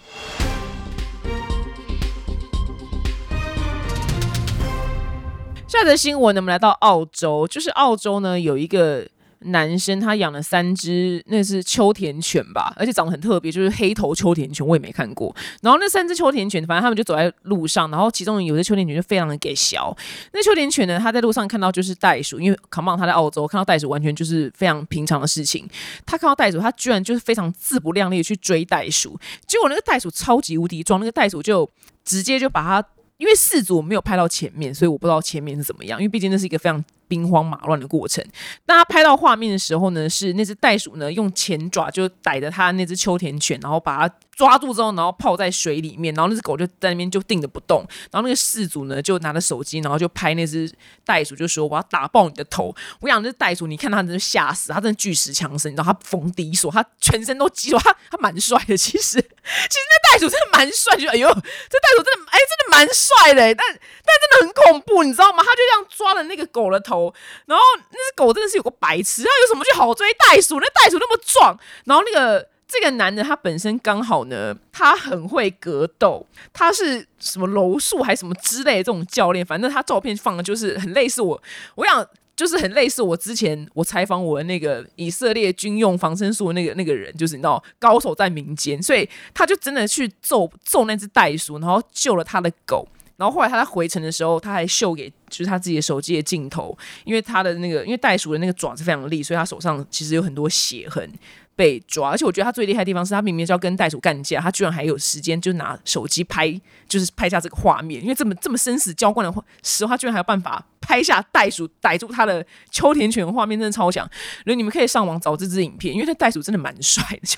[5.67, 9.09] 下则新闻呢，我们来到澳洲，就是澳洲呢有一个。
[9.45, 15.35] 男生他养了三只，那是秋田犬吧，而且长得很特别，就是黑头秋田犬，我也没看过。
[15.63, 19.97] 然后那三只秋田犬，反正他们就走在路上，然后其中有的秋田犬就非常的给小。
[20.33, 25.69] 那秋田犬呢，他在路上看到就是袋鼠，因为 Come on，他在澳洲看到袋鼠完全就是非常平常的事情。
[26.07, 31.71] 他看到袋鼠，他居然就是非常自不量力的去追袋鼠，结果那个袋鼠超级无敌壮，那个袋鼠就
[32.05, 36.83] 直接就把他，因为四组没有拍到前面，所以我不知道前面是怎么样，因为毕竟那是一个非常。
[37.15, 38.25] 兵荒马乱的过程。
[38.67, 47.87] 当他拍到画面的时候呢，是那只袋鼠呢用前爪就逮着他那只秋田犬，然后把它抓住之后，然后泡在水里面，然后那只狗就在那边就定着不动。
[48.11, 50.69] 然后那个事主呢就拿着手机，然后就拍那只
[51.05, 52.75] 袋鼠，就说我要打爆你的头。
[53.01, 58.77] 我想那只袋鼠，你看它真的吓死，它真的巨石强森，你知道它逢敌所，它全身都肌肉，它它蛮帅的。
[58.77, 63.67] 其实其实那袋鼠真的蛮帅，就哎呦，这袋鼠真的哎真的蛮帅的，但
[64.07, 65.39] 但真的很恐怖，你知道吗？
[65.43, 67.13] 他就这样抓了那个狗的头。
[67.47, 70.61] 然后那只狗真的是有个白痴，他有什么去好追袋鼠？
[70.61, 81.41] 那袋鼠那么壮，然后那个这个男的他本身刚好呢，他很会格斗，他是什么柔术还是什么之类的这种教练，反正他照片放的就是很类似我，
[81.77, 92.87] 我想就是很类似我之前我采访我的那个以色列军用防身术那个那个人，就是你知道高手在民间，所以他就真的去揍揍那只袋鼠，然后救了他的狗。
[93.17, 101.09] 然后后来他在回程的时候，他还秀给就是他自己的手机的镜头，因为他的那个因为袋鼠的那个爪子非常利，所以他手上其实有很多血痕
[101.55, 102.11] 被抓。
[102.11, 108.03] 而且我觉得他最厉害的地方是他明明是要跟袋鼠干架，他居然还有时间就拿手机拍，就是拍下这个画面。
[108.03, 114.05] 因为这么这么生死交关的时候，他居然还有办法拍下袋鼠逮住他的秋田犬画面，真的超强。
[114.43, 117.37] 所以你们可以上网找这支影片，因为那袋鼠真的蛮帅的，就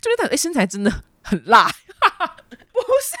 [0.00, 1.70] 就是袋鼠身材真的很辣。
[2.72, 3.16] 不是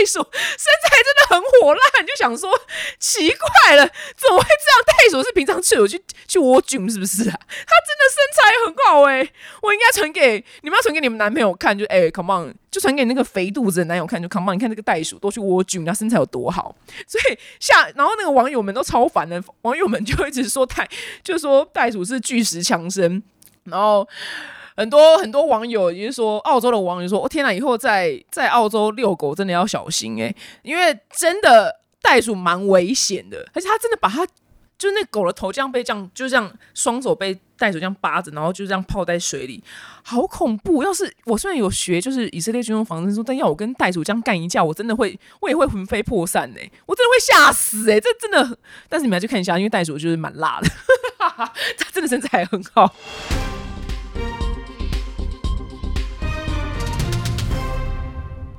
[0.00, 2.50] 袋鼠身材真的很火辣，你就想说
[2.98, 3.86] 奇怪了，
[4.16, 4.82] 怎么会这样？
[4.86, 7.36] 袋鼠是平常去有去去蜗菌是不是啊？
[7.38, 9.28] 它真的身材很好哎，
[9.60, 16.74] 我应该传给你们要传给你们男朋友看，就哎，come on，就传给那个肥肚子的男友看，就 come on，你看这个袋鼠都去蜗菌，它身材有多好。
[17.06, 20.88] 所以下，然后那个网友们都超烦的，网友们就一直说袋，
[21.22, 23.22] 就说袋鼠是巨石强森，
[23.64, 24.08] 然后。
[24.80, 34.26] 很多很多网友也是说，澳洲的网友说：“我天哪，以后在在澳洲遛狗真的要小心诶，因为真的袋鼠蛮危险的，而且它真的把它
[34.78, 39.62] 就是那狗的头这样被这样，就这样双手被袋鼠这样扒着，然后就这样泡在水里，
[40.02, 40.82] 好恐怖！
[40.82, 48.58] 要是我虽然有学就是以色列军用防身术，但要我跟袋鼠这样干一架，我真的会，我也会魂飞魄散哎，我真的会吓死哎，这真的。
[48.88, 50.68] 但是你们要去看一下，因为袋鼠就是蛮辣的，
[51.18, 52.94] 它真的身材很好。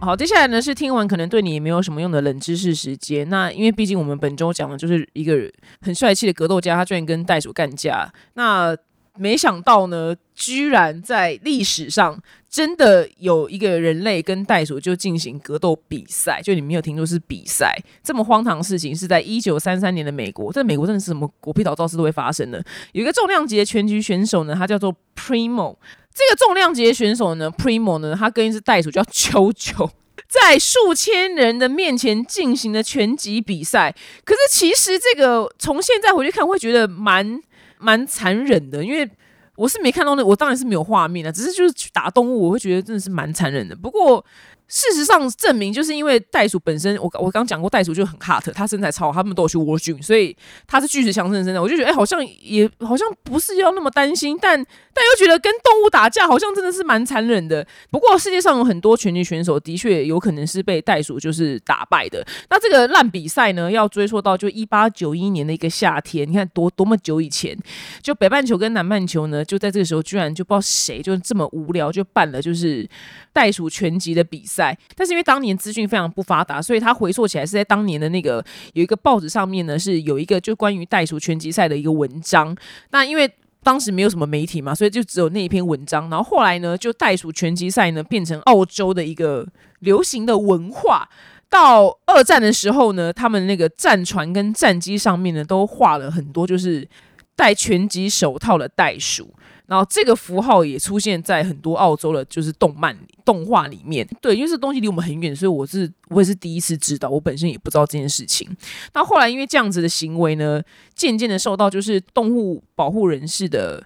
[0.04, 3.30] 好，接下来呢是听完可能对你也没有什么用的冷知识时间。
[3.30, 5.48] 那因为毕竟我们本周讲的就是一个
[5.82, 8.12] 很帅气的格斗家，他居然跟袋鼠干架。
[8.34, 8.76] 那
[9.16, 20.52] 没想到呢，居然在历史上真的有一个人类跟袋鼠就进行格斗比赛，就你没有听说是比赛这么荒唐的事情，是在一九三三年的美国。
[20.52, 22.64] 在美国真的是什么狗屁倒灶事都会发生的。
[22.94, 25.76] 有一个重量级的拳击选手呢，他叫做 Primo。
[26.14, 29.90] 这个重量级的选手呢，Primo 呢，他跟一只袋鼠叫 球球，
[30.28, 33.96] 在数千人的面前进行了拳击比赛。
[34.26, 37.42] 可是其实这个从现在回去看，会觉得蛮
[37.78, 39.10] 蛮残忍的，因为
[39.56, 43.76] 我是没看到那，我当然是没有画面的，只是就是打动物，我会觉得真的是蛮残忍的。
[43.76, 44.26] 不过。
[44.72, 50.34] 事实上证明，就是因为袋鼠本身，我我刚讲过，袋鼠就很 hot，它身材超好，他们都有去 w 菌，所以
[50.66, 51.62] 它是巨石强森的身的。
[51.62, 54.58] 我就觉得，哎，好像也好像不是要那么担心，但
[54.94, 57.68] 但又觉得跟动物打架好像真的是蛮残忍的。
[57.90, 62.26] 不过世界上有很多拳击选手的确有可能是被袋鼠就是打败的。
[62.50, 67.58] 那这个烂比赛呢，要追溯到就一八九一年的一个夏天，你看多多么久以前，
[68.02, 72.90] 就北半球跟南半球呢，就在这个时候居然就不知道谁就这么无聊就办了就是
[73.34, 74.61] 袋鼠拳击的比赛。
[74.96, 78.44] 但是因为当年资讯非常不发达，所以他回溯起来是在当年的那个
[78.74, 82.56] 有一个报纸上面呢，是有一个就关于袋鼠拳击赛的一个文章。
[82.92, 83.32] 那因为
[83.64, 86.10] 当时没有什么媒体嘛，所以就只有那一篇文章。
[86.10, 89.48] 然后后来呢，就袋鼠拳击赛呢变成澳洲的一个
[89.80, 91.08] 流行的文化。
[91.50, 96.88] 到二战的时候呢，他们那个战船跟战机上面呢都画了很多就是
[97.36, 99.34] 戴拳击手套的袋鼠。
[99.68, 104.06] 然后这个符号也出现在很多澳洲的，就是动漫动画里面。
[104.20, 108.46] 对，因为这东西离我们很远，所以我是我也是第一次知道，我本身也不知道这件事情。
[108.94, 110.62] 那后来因为这样子的行为呢，
[110.94, 113.82] 渐渐的受到就是动物保护人士的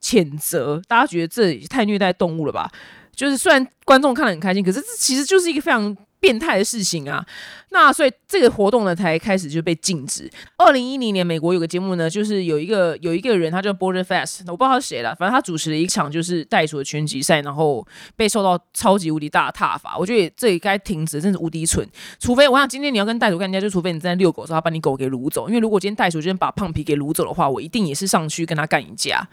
[0.00, 0.80] 谴责。
[0.86, 2.70] 大家觉得这也太虐待动物了吧？
[3.20, 5.96] 就是虽然观众看得很开心，可是这其实就是一个非常。
[6.22, 7.24] 变态的事情啊，
[7.70, 10.30] 那所以这个活动呢才开始就被禁止。
[10.58, 19.96] 二零一零年，美国有个节目呢，就是有一个有一个人，他叫 Border Fast，我不知道他是谁了，反正他主持了一场就是袋鼠的拳击赛，然后被受到超级无敌大的挞伐。
[19.96, 21.88] 我觉得这也该停止，真是无敌蠢。
[22.18, 25.48] 除非我想今天你要跟袋鼠干架，就除非你在遛狗的时候，他把你狗给掳走。
[25.48, 29.26] 因为如果今天袋鼠今天把胖皮给掳走的话，我一定也是上去跟他干一架。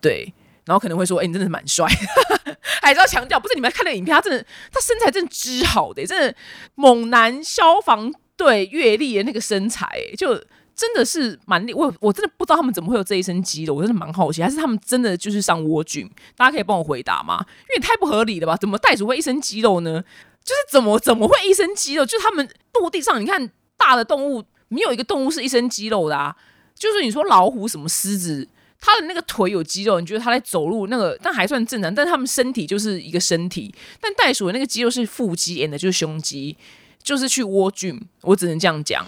[0.00, 0.32] 对。
[0.70, 1.84] 然后可能会说：“哎，你真的是蛮帅。
[2.80, 6.32] ”还是要强调，不是你们看那个影片，他真的，他身材真的之好的，真的
[6.76, 10.36] 猛男消防队阅历的那个身材，就
[10.76, 11.74] 真的是蛮厉。
[11.74, 16.08] 我我真的不知道他们怎么会有这一身肌肉，我真的蛮好奇，还是他们真的就是上蜗菌？
[16.36, 17.44] 大家可以帮我回答吗？
[17.62, 18.56] 因为太不合理了吧？
[18.56, 20.04] 怎么袋鼠会一身肌肉呢？
[20.44, 22.06] 就是怎么怎么会一身肌肉？
[22.06, 26.36] 就他们陆地上，你看大的动物，没有一个动物是一身肌肉的啊。
[26.76, 28.48] 就是你说老虎、什么狮子。
[28.80, 31.94] 他的那个腿有肌肉，你觉得他在走路那个，但还算正常。
[31.94, 36.56] 但他们身体就是一个身体，但袋鼠的那个肌肉是腹肌，and 就是胸肌，
[37.02, 38.00] 就是去窝菌。
[38.22, 39.06] 我只能这样讲。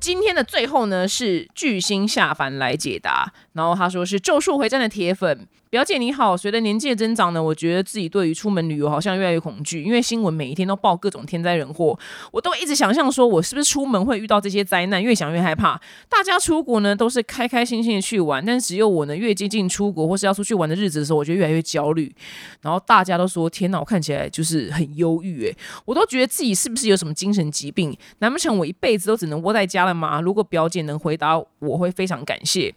[0.00, 5.48] 今天的最后呢，是巨星下凡来解答，然后他说是《咒术回战》的铁粉。
[5.68, 11.98] 表姐你好，随着年纪的增长呢，我觉得自己对于出门旅游好像越来越恐惧，因为新闻每一天都报各种天灾人祸，
[12.30, 15.78] 我都一直想象说我是不是出门会遇到这些灾难，越想越害怕。
[16.08, 22.14] 大家出国呢都是开开心心的去玩，但只有我呢越接近出国或是要出去玩的日子的时候，我觉得越来越焦虑。
[22.62, 27.94] 然后大家都说天哪，我看起来就是很忧郁诶，我都觉得自己是不是有什么精神疾病？
[28.20, 30.20] 难不成我一辈子都只能窝在家了吗？
[30.20, 32.72] 如果表姐能回答，我会非常感谢。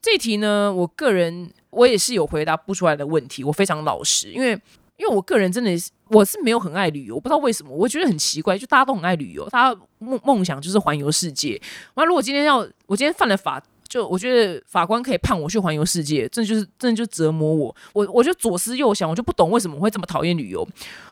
[0.00, 1.52] 这题呢，我个人。
[1.70, 4.52] 我也是有回答不出来的问题，我非常老实，因为
[4.96, 11.60] 因为我个人真的是我是没有很爱旅游，不知道为什么，我觉得很奇怪，就大家都很爱旅游，大家梦梦想就是环游世界。
[11.96, 20.66] 那如果今天要我今天犯了法，就我觉得法官可以判我去环游世界，这就是真的就折磨我，我我就左思右想，我就不懂为什么会这么讨厌旅游。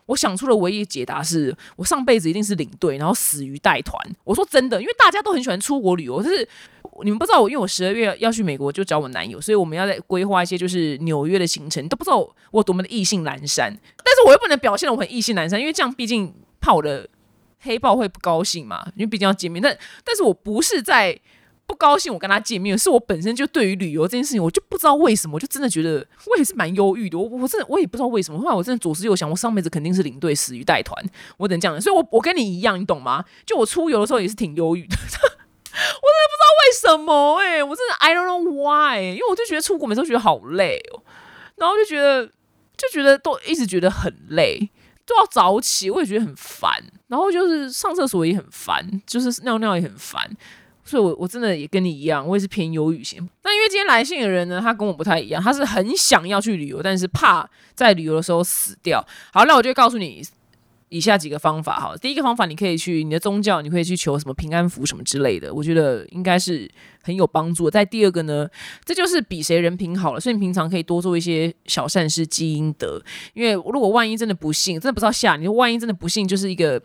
[0.06, 3.98] 我想出了唯一解答是，我上辈子一定是领队，然后死于带团。
[4.24, 6.48] 我说真的，因为大家都很喜欢出国旅游，但是。
[7.02, 13.76] 你们不知道我，因为我十二月要去美国，就找我男友，所以我们要在规划一些就是纽约的行程，都不知道我多么的意兴阑珊。
[13.96, 17.08] 但是我又不能表现的我很意兴阑珊，因为这样毕竟怕我的
[17.58, 19.60] 黑豹会不高兴嘛，因为毕竟要见面。
[19.60, 21.18] 但但是我不是在
[21.66, 27.18] 不高兴我跟他见面，是我本身就对于旅游这件事情，我就不知道为什么，我就真的觉得我也是蛮忧郁的。
[27.18, 31.04] 我我真的我也不知道为什么，后来我真的左思右想，我上辈子肯定是领队死于带团，
[31.36, 33.24] 我等这样，所以我我跟你一样，你懂吗？
[33.46, 41.02] 就我出游的时候也是挺忧郁的， 我真的不知道为什么哎，我真的 I don't know why，因为我就觉得出国每次都觉得好累哦，
[41.56, 42.26] 然后就觉得
[42.76, 44.70] 就觉得都一直觉得很累。
[45.06, 46.72] 都要早起，我也觉得很烦。
[47.08, 50.34] 然后就是上厕所也很烦，就是尿尿也很烦。
[50.84, 53.18] 所以，我我真的也跟你一样，我也是偏忧郁型。
[53.42, 59.04] 那因为今天来信的人呢，他跟我不太一样，他是很想要去旅游，但是怕在旅游的时候死掉。
[59.32, 60.22] 好，那我就告诉你。
[60.90, 66.70] 以下几个方法哈，第一个方法你可以去你的宗教，你可以去求什么平安符什么之类的，我觉得应该是
[67.02, 67.68] 很有帮助。
[67.68, 68.48] 在第二个呢，
[68.84, 73.02] 这就是比谁人品好了，所以你平常可以多做一些小善事积阴德。
[73.32, 76.80] 因为如果万一真的不幸，真的不知道吓你，万一真的不幸就是一个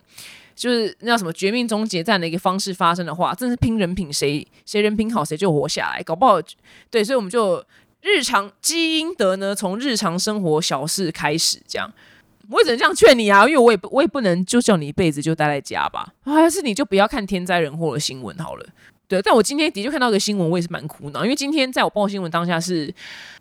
[0.60, 6.38] 就是那叫什么绝命终结战的一个方式发生的话，真是拼人品，谁谁人品好谁就活下来，搞不好
[6.90, 7.64] 对，所以我们就
[8.02, 11.90] 日常积阴德呢，从日常生活小事开始这样。
[12.50, 16.12] 我也只能这样劝你啊，因为我也，我也不能就叫你一辈子就待在家吧。
[16.24, 18.66] 还是你就不要看天灾人祸的新闻好了。
[19.08, 22.92] 对，但我今天的确看到一个新闻，我也是蛮苦恼，因为今天在我报新闻当下是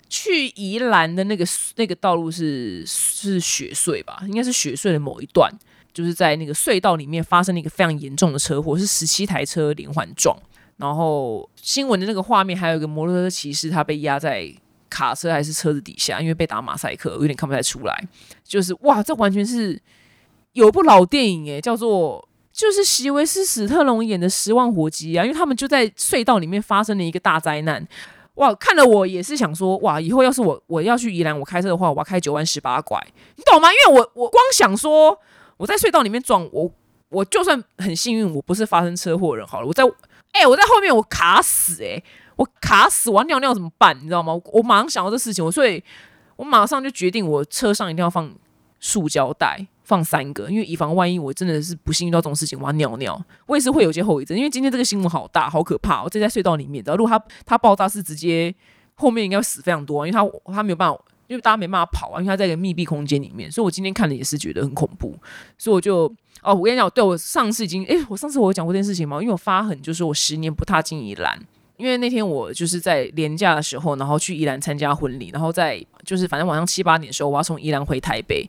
[0.07, 1.45] 去宜兰的那个
[1.75, 5.51] 那个道路是是雪隧吧，应该是雪隧的某一段，
[5.93, 10.37] 就是在那个隧道里面发生了一个非常严重的车祸，是十七台车连环撞。
[10.77, 14.53] 然后新闻的那个画面还有一个摩托车骑士，他被压在。
[14.91, 18.07] 卡车还是车子底下，因为被打马赛克，有点看不太出来。
[18.43, 19.79] 就是哇，这完全是
[20.53, 27.87] 有部老电影诶，叫做就是席维斯史特龙演的《十万火急》啊，因为他们就在隧道里面发生了一个大灾难。
[28.33, 32.99] 哇，看了我也是想说，哇，以后要是我我要去宜兰，我开车的话，我要开九弯十八拐，
[33.35, 33.69] 你懂吗？
[33.69, 35.15] 因为我我光想说
[35.59, 36.71] 我在隧道里面撞我，
[37.09, 39.83] 我就算很幸运，我不是发生车祸人好了，我在
[40.31, 42.03] 哎，我在后面我卡死诶。
[42.37, 43.93] 我卡死，我要尿尿怎么办？
[43.97, 44.33] 你知道吗？
[44.53, 45.83] 我马上想到这事情，我所以，
[46.37, 48.33] 我马上就决定，我车上一定要放
[48.79, 54.37] 塑胶袋，放三个，因为以防万一我真的是不幸遇到这种事情，我要尿尿，我也是会有些后遗症。
[54.37, 58.55] 因为今天这个新闻好大，好可怕，我这在隧道里面，然后如果它它爆炸是直接
[58.95, 60.97] 后面应该死非常多，因为它它没有办法，
[61.29, 65.15] 因为大家没办法跑啊，因为他在一个密闭空间里面，所以我今天看了也是觉得很恐怖，
[65.57, 66.11] 所以我就
[66.41, 69.21] 哦，我跟你讲，对我上次已经，诶，我上次我有讲过这件事情吗？
[69.21, 71.39] 因为我发狠，就是我十年不踏进宜兰。
[71.77, 78.45] 因为那天我就是在年假的时候，然后去宜兰参加婚礼，然后在就是反正晚上七八点的时候，我要从宜兰回台北，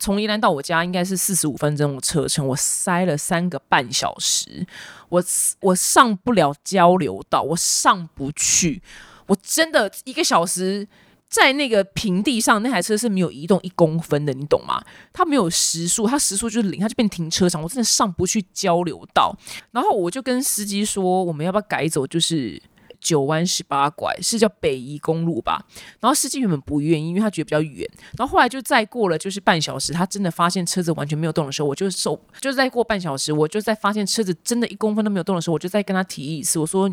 [0.00, 4.66] 从宜兰到我家应该是四十五分钟的车程，我塞了三个半小时，
[5.10, 5.22] 我
[5.60, 8.82] 我上不了交流道，我上不去，
[9.26, 10.88] 我真的一个小时
[11.32, 14.84] 在那个平地上，那台车是没有移动一公分的，你懂吗？
[15.12, 19.34] 它没有时速，它时速就是零，它就变停车场，我真的上不去交流道，
[19.70, 22.62] 然后我就跟司机说，我们要不要改走，就是。
[23.04, 25.66] 九弯十八拐是叫北宜公路吧？
[25.98, 27.84] 然后司机原本不愿意，因为他觉得比较远。
[28.16, 36.88] 然后后来就再过了就是半小时，他真的发现车子完全没有动的时候，我就受，就是再过半小时，我就在发现车子真的一公分都没有动的时候，我就再跟他提一次，我说：“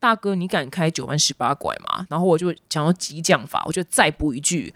[0.00, 4.72] 大哥，你敢开九弯十八拐吗？”然后我就讲到激将法，我就再补一句：“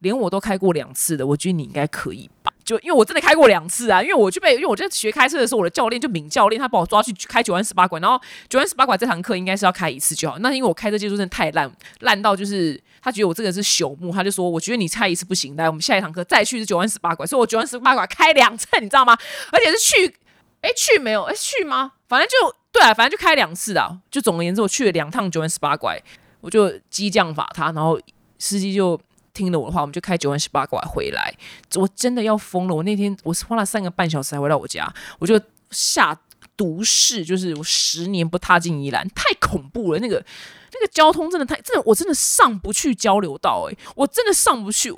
[0.00, 10.36] 连我都开过两次的，我觉得你应该可以吧。”就因为我真的开过两次啊，因为我就被，因为我在学开车的时候，我的教练就敏教练，他把我抓去开九弯十八拐，然后九弯十八拐这堂课应该是要开一次就好。
[10.40, 11.70] 那因为我开车技术真的太烂，
[12.00, 19.16] 烂到就是他觉得我这个是朽木，他就说我觉得你开一次不行，来我们下一堂课再去是九弯十八拐，所以我九弯十八拐开两次，你知道吗？
[19.52, 20.16] 而且是去，
[20.62, 21.92] 哎去没有，哎去吗？
[22.08, 25.98] 反正就对啊，反正就开两次啊，就总而言之我去了两趟九弯十八拐，
[26.42, 27.98] 我就激将法他，然后
[28.38, 29.00] 司机就。
[29.36, 31.30] 听了我的话，我们就开九万十八拐回来。
[31.74, 32.74] 我真的要疯了！
[32.74, 35.38] 我那天我是花了三个半小时才回到我家，我就
[35.70, 36.18] 下
[36.56, 39.98] 毒誓，就是我十年不踏进宜兰，太恐怖了。
[39.98, 40.24] 那个
[40.72, 44.88] 那个交通真的太，真的我真的上不去交流道，哎，我真的上不去。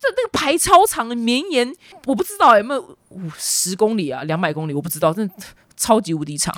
[0.00, 1.72] 这那个排超长的，绵延，
[2.06, 5.34] 我不知道有没有五十公里啊，两百公里，我不知道，真的
[5.76, 6.52] 超级无敌长。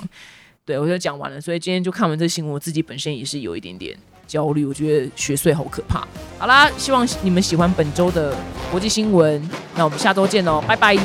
[0.69, 3.97] 对我就讲完了，所以今天就看完这新闻，我自己本身也是有一点点。
[4.27, 6.07] 焦虑，我觉得学税好可怕。
[6.37, 8.37] 好啦，希望你们喜欢本周的
[8.69, 9.41] 国际新闻，
[9.75, 10.95] 那我们下周见哦，拜拜。